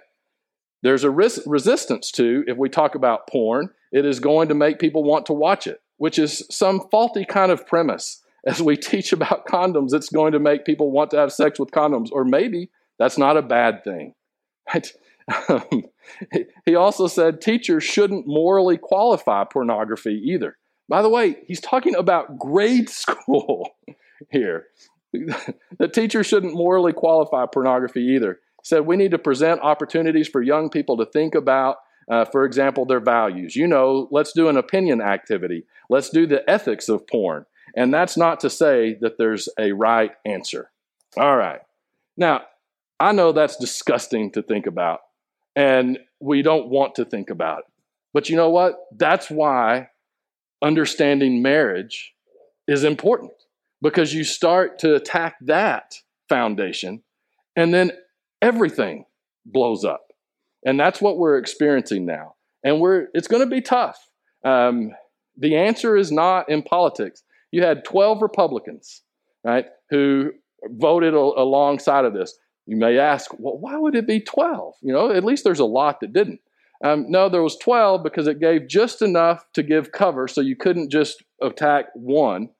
there's 0.86 1.04
a 1.04 1.10
res- 1.10 1.44
resistance 1.46 2.12
to, 2.12 2.44
if 2.46 2.56
we 2.56 2.68
talk 2.68 2.94
about 2.94 3.26
porn, 3.28 3.70
it 3.90 4.06
is 4.06 4.20
going 4.20 4.48
to 4.48 4.54
make 4.54 4.78
people 4.78 5.02
want 5.02 5.26
to 5.26 5.32
watch 5.32 5.66
it, 5.66 5.80
which 5.96 6.16
is 6.16 6.44
some 6.48 6.88
faulty 6.90 7.24
kind 7.24 7.50
of 7.50 7.66
premise. 7.66 8.22
As 8.46 8.62
we 8.62 8.76
teach 8.76 9.12
about 9.12 9.46
condoms, 9.46 9.92
it's 9.92 10.10
going 10.10 10.32
to 10.32 10.38
make 10.38 10.64
people 10.64 10.92
want 10.92 11.10
to 11.10 11.16
have 11.16 11.32
sex 11.32 11.58
with 11.58 11.72
condoms, 11.72 12.10
or 12.12 12.24
maybe 12.24 12.70
that's 13.00 13.18
not 13.18 13.36
a 13.36 13.42
bad 13.42 13.82
thing. 13.82 14.14
Um, 15.48 15.82
he 16.64 16.76
also 16.76 17.08
said 17.08 17.40
teachers 17.40 17.82
shouldn't 17.82 18.28
morally 18.28 18.78
qualify 18.78 19.42
pornography 19.42 20.22
either. 20.24 20.56
By 20.88 21.02
the 21.02 21.08
way, 21.08 21.38
he's 21.48 21.60
talking 21.60 21.96
about 21.96 22.38
grade 22.38 22.88
school. 23.02 23.70
here. 24.30 24.66
the 25.12 25.88
teacher 25.92 26.22
shouldn't 26.22 26.54
morally 26.54 26.92
qualify 26.92 27.46
pornography 27.46 28.02
either. 28.02 28.38
Said 28.66 28.84
we 28.84 28.96
need 28.96 29.12
to 29.12 29.18
present 29.18 29.60
opportunities 29.60 30.26
for 30.26 30.42
young 30.42 30.70
people 30.70 30.96
to 30.96 31.06
think 31.06 31.36
about, 31.36 31.76
uh, 32.10 32.24
for 32.24 32.44
example, 32.44 32.84
their 32.84 32.98
values. 32.98 33.54
You 33.54 33.68
know, 33.68 34.08
let's 34.10 34.32
do 34.32 34.48
an 34.48 34.56
opinion 34.56 35.00
activity. 35.00 35.66
Let's 35.88 36.10
do 36.10 36.26
the 36.26 36.42
ethics 36.50 36.88
of 36.88 37.06
porn. 37.06 37.46
And 37.76 37.94
that's 37.94 38.16
not 38.16 38.40
to 38.40 38.50
say 38.50 38.98
that 39.02 39.18
there's 39.18 39.48
a 39.56 39.70
right 39.70 40.10
answer. 40.24 40.72
All 41.16 41.36
right. 41.36 41.60
Now, 42.16 42.42
I 42.98 43.12
know 43.12 43.30
that's 43.30 43.56
disgusting 43.56 44.32
to 44.32 44.42
think 44.42 44.66
about, 44.66 44.98
and 45.54 46.00
we 46.18 46.42
don't 46.42 46.68
want 46.68 46.96
to 46.96 47.04
think 47.04 47.30
about 47.30 47.60
it. 47.60 47.64
But 48.12 48.28
you 48.28 48.34
know 48.34 48.50
what? 48.50 48.74
That's 48.90 49.30
why 49.30 49.90
understanding 50.60 51.40
marriage 51.40 52.14
is 52.66 52.82
important 52.82 53.30
because 53.80 54.12
you 54.12 54.24
start 54.24 54.80
to 54.80 54.96
attack 54.96 55.36
that 55.42 55.94
foundation, 56.28 57.04
and 57.54 57.72
then 57.72 57.92
everything 58.46 59.04
blows 59.44 59.84
up. 59.84 60.02
And 60.64 60.78
that's 60.78 61.00
what 61.00 61.18
we're 61.18 61.38
experiencing 61.38 62.06
now. 62.06 62.34
And 62.64 62.80
we're 62.80 63.06
it's 63.14 63.28
going 63.28 63.42
to 63.42 63.54
be 63.54 63.60
tough. 63.60 63.98
Um, 64.44 64.92
the 65.36 65.56
answer 65.56 65.96
is 65.96 66.10
not 66.10 66.48
in 66.48 66.62
politics. 66.62 67.22
You 67.52 67.62
had 67.62 67.84
12 67.84 68.22
Republicans, 68.22 69.02
right, 69.44 69.66
who 69.90 70.32
voted 70.68 71.14
a- 71.14 71.18
alongside 71.18 72.04
of 72.04 72.14
this. 72.14 72.36
You 72.66 72.76
may 72.76 72.98
ask, 72.98 73.30
well, 73.38 73.58
why 73.58 73.76
would 73.76 73.94
it 73.94 74.06
be 74.06 74.20
12? 74.20 74.74
You 74.82 74.92
know, 74.92 75.12
at 75.12 75.24
least 75.24 75.44
there's 75.44 75.60
a 75.60 75.64
lot 75.64 76.00
that 76.00 76.12
didn't. 76.12 76.40
Um, 76.84 77.06
no, 77.08 77.28
there 77.28 77.42
was 77.42 77.56
12 77.56 78.02
because 78.02 78.26
it 78.26 78.40
gave 78.40 78.68
just 78.68 79.02
enough 79.02 79.44
to 79.54 79.62
give 79.62 79.92
cover 79.92 80.28
so 80.28 80.40
you 80.40 80.56
couldn't 80.56 80.90
just 80.90 81.22
attack 81.40 81.86
one. 81.94 82.50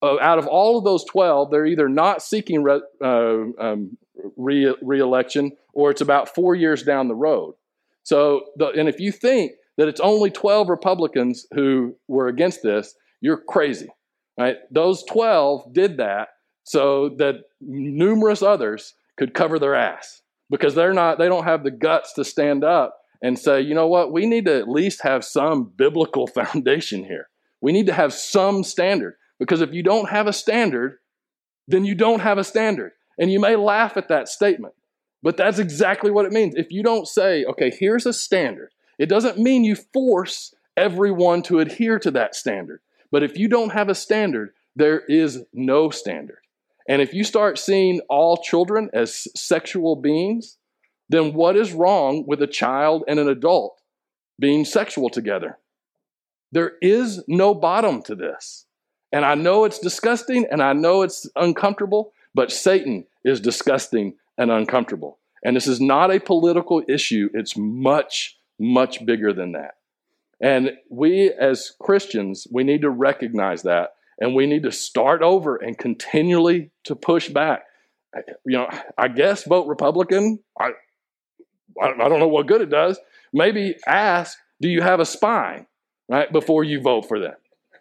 Uh, 0.00 0.18
out 0.20 0.38
of 0.38 0.46
all 0.46 0.78
of 0.78 0.84
those 0.84 1.04
12, 1.04 1.50
they're 1.50 1.66
either 1.66 1.88
not 1.88 2.22
seeking 2.22 2.62
re, 2.62 2.80
uh, 3.04 3.36
um, 3.60 3.96
re, 4.36 4.74
election 5.00 5.52
or 5.74 5.90
it's 5.90 6.00
about 6.00 6.34
four 6.34 6.54
years 6.54 6.82
down 6.82 7.08
the 7.08 7.14
road. 7.14 7.54
So, 8.02 8.46
the, 8.56 8.68
and 8.68 8.88
if 8.88 9.00
you 9.00 9.12
think 9.12 9.52
that 9.78 9.88
it's 9.88 10.00
only 10.00 10.30
12 10.30 10.68
Republicans 10.68 11.46
who 11.54 11.96
were 12.08 12.28
against 12.28 12.62
this, 12.62 12.94
you're 13.20 13.38
crazy. 13.38 13.88
Right? 14.38 14.56
Those 14.70 15.04
12 15.04 15.72
did 15.72 15.98
that 15.98 16.28
so 16.64 17.10
that 17.18 17.36
numerous 17.60 18.42
others 18.42 18.94
could 19.16 19.34
cover 19.34 19.58
their 19.58 19.74
ass 19.74 20.22
because 20.50 20.74
they're 20.74 20.94
not 20.94 21.18
they 21.18 21.28
don't 21.28 21.44
have 21.44 21.64
the 21.64 21.70
guts 21.70 22.12
to 22.14 22.24
stand 22.24 22.64
up 22.64 22.98
and 23.22 23.38
say, 23.38 23.60
"You 23.60 23.74
know 23.74 23.88
what? 23.88 24.12
We 24.12 24.26
need 24.26 24.46
to 24.46 24.58
at 24.58 24.68
least 24.68 25.02
have 25.02 25.24
some 25.24 25.72
biblical 25.76 26.26
foundation 26.40 27.04
here. 27.04 27.28
We 27.60 27.72
need 27.72 27.86
to 27.86 27.92
have 27.92 28.12
some 28.12 28.64
standard 28.64 29.14
because 29.38 29.60
if 29.60 29.72
you 29.72 29.82
don't 29.82 30.08
have 30.08 30.26
a 30.26 30.32
standard, 30.32 30.98
then 31.68 31.84
you 31.84 31.94
don't 31.94 32.20
have 32.20 32.38
a 32.38 32.44
standard." 32.44 32.92
And 33.18 33.30
you 33.30 33.40
may 33.40 33.56
laugh 33.56 33.96
at 33.96 34.08
that 34.08 34.28
statement, 34.28 34.74
but 35.22 35.36
that's 35.36 35.58
exactly 35.58 36.10
what 36.10 36.26
it 36.26 36.32
means. 36.32 36.54
If 36.56 36.72
you 36.72 36.82
don't 36.82 37.06
say, 37.06 37.44
"Okay, 37.44 37.70
here's 37.70 38.06
a 38.06 38.12
standard." 38.12 38.70
It 38.98 39.08
doesn't 39.08 39.38
mean 39.38 39.64
you 39.64 39.74
force 39.74 40.54
everyone 40.76 41.42
to 41.42 41.60
adhere 41.60 41.98
to 41.98 42.10
that 42.12 42.34
standard. 42.34 42.80
But 43.10 43.22
if 43.22 43.36
you 43.36 43.48
don't 43.48 43.72
have 43.72 43.88
a 43.88 43.94
standard, 43.94 44.54
there 44.74 45.00
is 45.00 45.44
no 45.52 45.90
standard. 45.90 46.38
And 46.88 47.02
if 47.02 47.12
you 47.12 47.24
start 47.24 47.58
seeing 47.58 48.00
all 48.08 48.36
children 48.38 48.90
as 48.92 49.28
sexual 49.36 49.96
beings, 49.96 50.58
then 51.08 51.34
what 51.34 51.56
is 51.56 51.72
wrong 51.72 52.24
with 52.26 52.42
a 52.42 52.46
child 52.46 53.04
and 53.06 53.18
an 53.18 53.28
adult 53.28 53.80
being 54.38 54.64
sexual 54.64 55.10
together? 55.10 55.58
There 56.50 56.72
is 56.80 57.22
no 57.28 57.54
bottom 57.54 58.02
to 58.04 58.14
this. 58.14 58.66
And 59.12 59.24
I 59.24 59.34
know 59.34 59.64
it's 59.64 59.78
disgusting 59.78 60.46
and 60.50 60.62
I 60.62 60.72
know 60.72 61.02
it's 61.02 61.28
uncomfortable, 61.36 62.12
but 62.34 62.50
Satan 62.50 63.06
is 63.24 63.40
disgusting 63.40 64.14
and 64.38 64.50
uncomfortable. 64.50 65.18
And 65.44 65.56
this 65.56 65.66
is 65.66 65.80
not 65.80 66.14
a 66.14 66.20
political 66.20 66.82
issue, 66.88 67.28
it's 67.34 67.56
much, 67.56 68.38
much 68.58 69.04
bigger 69.04 69.32
than 69.32 69.52
that. 69.52 69.74
And 70.40 70.72
we 70.90 71.32
as 71.32 71.72
Christians, 71.80 72.46
we 72.50 72.64
need 72.64 72.82
to 72.82 72.90
recognize 72.90 73.62
that 73.62 73.94
and 74.18 74.34
we 74.34 74.46
need 74.46 74.62
to 74.64 74.72
start 74.72 75.22
over 75.22 75.56
and 75.56 75.76
continually 75.76 76.70
to 76.84 76.94
push 76.94 77.28
back. 77.28 77.64
You 78.44 78.58
know, 78.58 78.68
I 78.98 79.08
guess 79.08 79.44
vote 79.44 79.66
Republican. 79.66 80.40
I, 80.58 80.70
I 81.80 82.08
don't 82.08 82.20
know 82.20 82.28
what 82.28 82.46
good 82.46 82.60
it 82.60 82.70
does. 82.70 82.98
Maybe 83.32 83.76
ask, 83.86 84.38
do 84.60 84.68
you 84.68 84.82
have 84.82 85.00
a 85.00 85.06
spine, 85.06 85.66
right, 86.08 86.30
before 86.30 86.62
you 86.62 86.80
vote 86.80 87.08
for 87.08 87.18
them? 87.18 87.34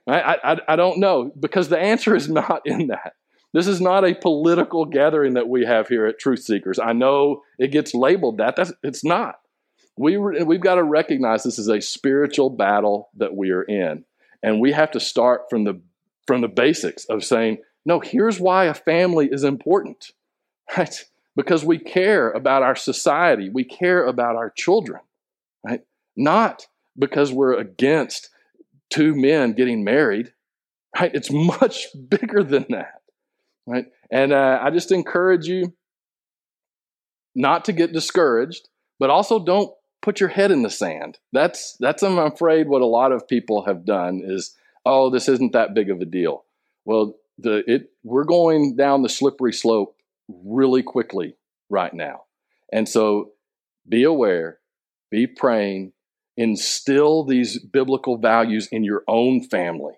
I, 0.08 0.38
I, 0.44 0.58
I 0.70 0.76
don't 0.76 1.00
know 1.00 1.32
because 1.40 1.70
the 1.70 1.78
answer 1.78 2.16
is 2.16 2.30
not 2.30 2.62
in 2.66 2.88
that. 2.88 3.14
This 3.54 3.68
is 3.68 3.82
not 3.82 4.06
a 4.06 4.16
political 4.16 4.86
gathering 4.86 5.34
that 5.34 5.50
we 5.50 5.66
have 5.66 5.88
here 5.88 6.06
at 6.06 6.20
Truth 6.20 6.44
Seekers. 6.44 6.80
I 6.80 6.94
know 6.94 7.44
it 7.60 7.72
gets 7.72 7.94
labeled 7.94 8.38
that. 8.38 8.56
That's, 8.56 8.72
it's 8.82 9.04
not. 9.04 9.36
We, 9.98 10.18
we've 10.18 10.62
got 10.62 10.76
to 10.76 10.84
recognize 10.84 11.44
this 11.44 11.60
is 11.60 11.68
a 11.68 11.82
spiritual 11.82 12.50
battle 12.50 13.10
that 13.18 13.36
we 13.36 13.52
are 13.52 13.64
in. 13.64 14.06
And 14.42 14.60
we 14.62 14.72
have 14.72 14.92
to 14.92 15.00
start 15.00 15.50
from 15.50 15.66
the 15.66 15.82
from 16.28 16.42
the 16.42 16.48
basics 16.48 17.06
of 17.06 17.24
saying, 17.24 17.58
no, 17.86 18.00
here's 18.00 18.40
why 18.40 18.66
a 18.66 18.74
family 18.74 19.28
is 19.32 19.44
important, 19.44 20.12
right? 20.78 21.04
Because 21.36 21.66
we 21.66 21.78
care 21.78 22.30
about 22.32 22.64
our 22.64 22.76
society, 22.76 23.50
we 23.50 23.64
care 23.64 24.06
about 24.06 24.36
our 24.36 24.50
children, 24.50 25.02
right? 25.66 25.82
Not 26.16 26.68
because 26.98 27.32
we're 27.32 27.58
against 27.58 28.30
two 28.90 29.16
men 29.16 29.54
getting 29.54 29.84
married, 29.84 30.34
right? 30.98 31.12
It's 31.14 31.32
much 31.62 31.88
bigger 32.10 32.44
than 32.44 32.66
that, 32.70 33.01
right? 33.72 33.86
And 34.12 34.34
uh, 34.34 34.60
I 34.62 34.70
just 34.70 34.92
encourage 34.92 35.48
you 35.48 35.74
not 37.34 37.66
to 37.66 37.74
get 37.74 37.94
discouraged, 37.94 38.68
but 39.00 39.10
also 39.10 39.40
don't 39.44 39.74
put 40.02 40.20
your 40.20 40.30
head 40.30 40.52
in 40.52 40.64
the 40.64 40.70
sand. 40.70 41.20
That's 41.32 41.78
that's 41.80 42.04
I'm 42.04 42.18
afraid 42.18 42.68
what 42.68 42.82
a 42.82 42.86
lot 42.86 43.14
of 43.14 43.28
people 43.28 43.66
have 43.66 43.86
done 43.86 44.22
is 44.24 44.56
oh, 44.86 45.10
this 45.10 45.30
isn't 45.30 45.54
that 45.54 45.74
big 45.74 45.90
of 45.90 46.02
a 46.02 46.06
deal. 46.06 46.44
Well, 46.86 47.16
the 47.38 47.64
it 47.72 47.92
we're 48.04 48.26
going 48.26 48.76
down 48.76 49.04
the 49.04 49.10
slippery 49.10 49.54
slope 49.54 49.96
really 50.28 50.84
quickly 50.84 51.38
right 51.70 51.94
now. 51.94 52.24
And 52.74 52.90
so 52.90 53.32
be 53.88 54.04
aware, 54.04 54.60
be 55.10 55.28
praying, 55.28 55.94
instill 56.36 57.24
these 57.24 57.60
biblical 57.60 58.18
values 58.18 58.68
in 58.68 58.84
your 58.84 59.04
own 59.08 59.44
family, 59.44 59.94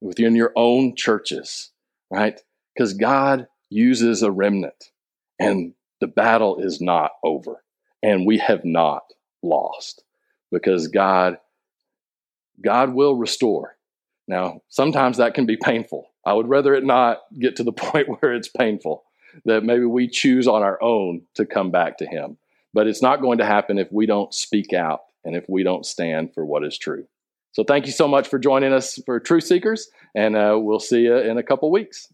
within 0.00 0.34
your 0.34 0.52
own 0.56 0.94
churches, 0.96 1.70
right? 2.10 2.40
Because 2.74 2.94
God 2.94 3.46
uses 3.70 4.22
a 4.22 4.30
remnant 4.30 4.90
and 5.38 5.74
the 6.00 6.06
battle 6.06 6.58
is 6.58 6.80
not 6.80 7.12
over 7.22 7.62
and 8.02 8.26
we 8.26 8.38
have 8.38 8.64
not 8.64 9.02
lost 9.42 10.02
because 10.50 10.88
God 10.88 11.38
God 12.62 12.94
will 12.94 13.16
restore. 13.16 13.76
Now, 14.28 14.60
sometimes 14.68 15.16
that 15.16 15.34
can 15.34 15.44
be 15.44 15.56
painful. 15.56 16.08
I 16.24 16.32
would 16.32 16.48
rather 16.48 16.74
it 16.74 16.84
not 16.84 17.22
get 17.38 17.56
to 17.56 17.64
the 17.64 17.72
point 17.72 18.08
where 18.08 18.32
it's 18.32 18.48
painful, 18.48 19.04
that 19.44 19.64
maybe 19.64 19.84
we 19.84 20.08
choose 20.08 20.46
on 20.46 20.62
our 20.62 20.80
own 20.82 21.22
to 21.34 21.44
come 21.44 21.70
back 21.70 21.98
to 21.98 22.06
Him. 22.06 22.38
But 22.72 22.86
it's 22.86 23.02
not 23.02 23.20
going 23.20 23.38
to 23.38 23.44
happen 23.44 23.78
if 23.78 23.90
we 23.92 24.06
don't 24.06 24.32
speak 24.32 24.72
out 24.72 25.02
and 25.24 25.36
if 25.36 25.44
we 25.48 25.62
don't 25.62 25.86
stand 25.86 26.32
for 26.34 26.44
what 26.44 26.64
is 26.64 26.78
true. 26.78 27.06
So, 27.52 27.64
thank 27.64 27.86
you 27.86 27.92
so 27.92 28.08
much 28.08 28.28
for 28.28 28.38
joining 28.38 28.72
us 28.72 28.98
for 29.06 29.20
Truth 29.20 29.44
Seekers, 29.44 29.88
and 30.14 30.36
uh, 30.36 30.58
we'll 30.60 30.80
see 30.80 31.02
you 31.02 31.16
in 31.16 31.38
a 31.38 31.42
couple 31.42 31.70
weeks. 31.70 32.08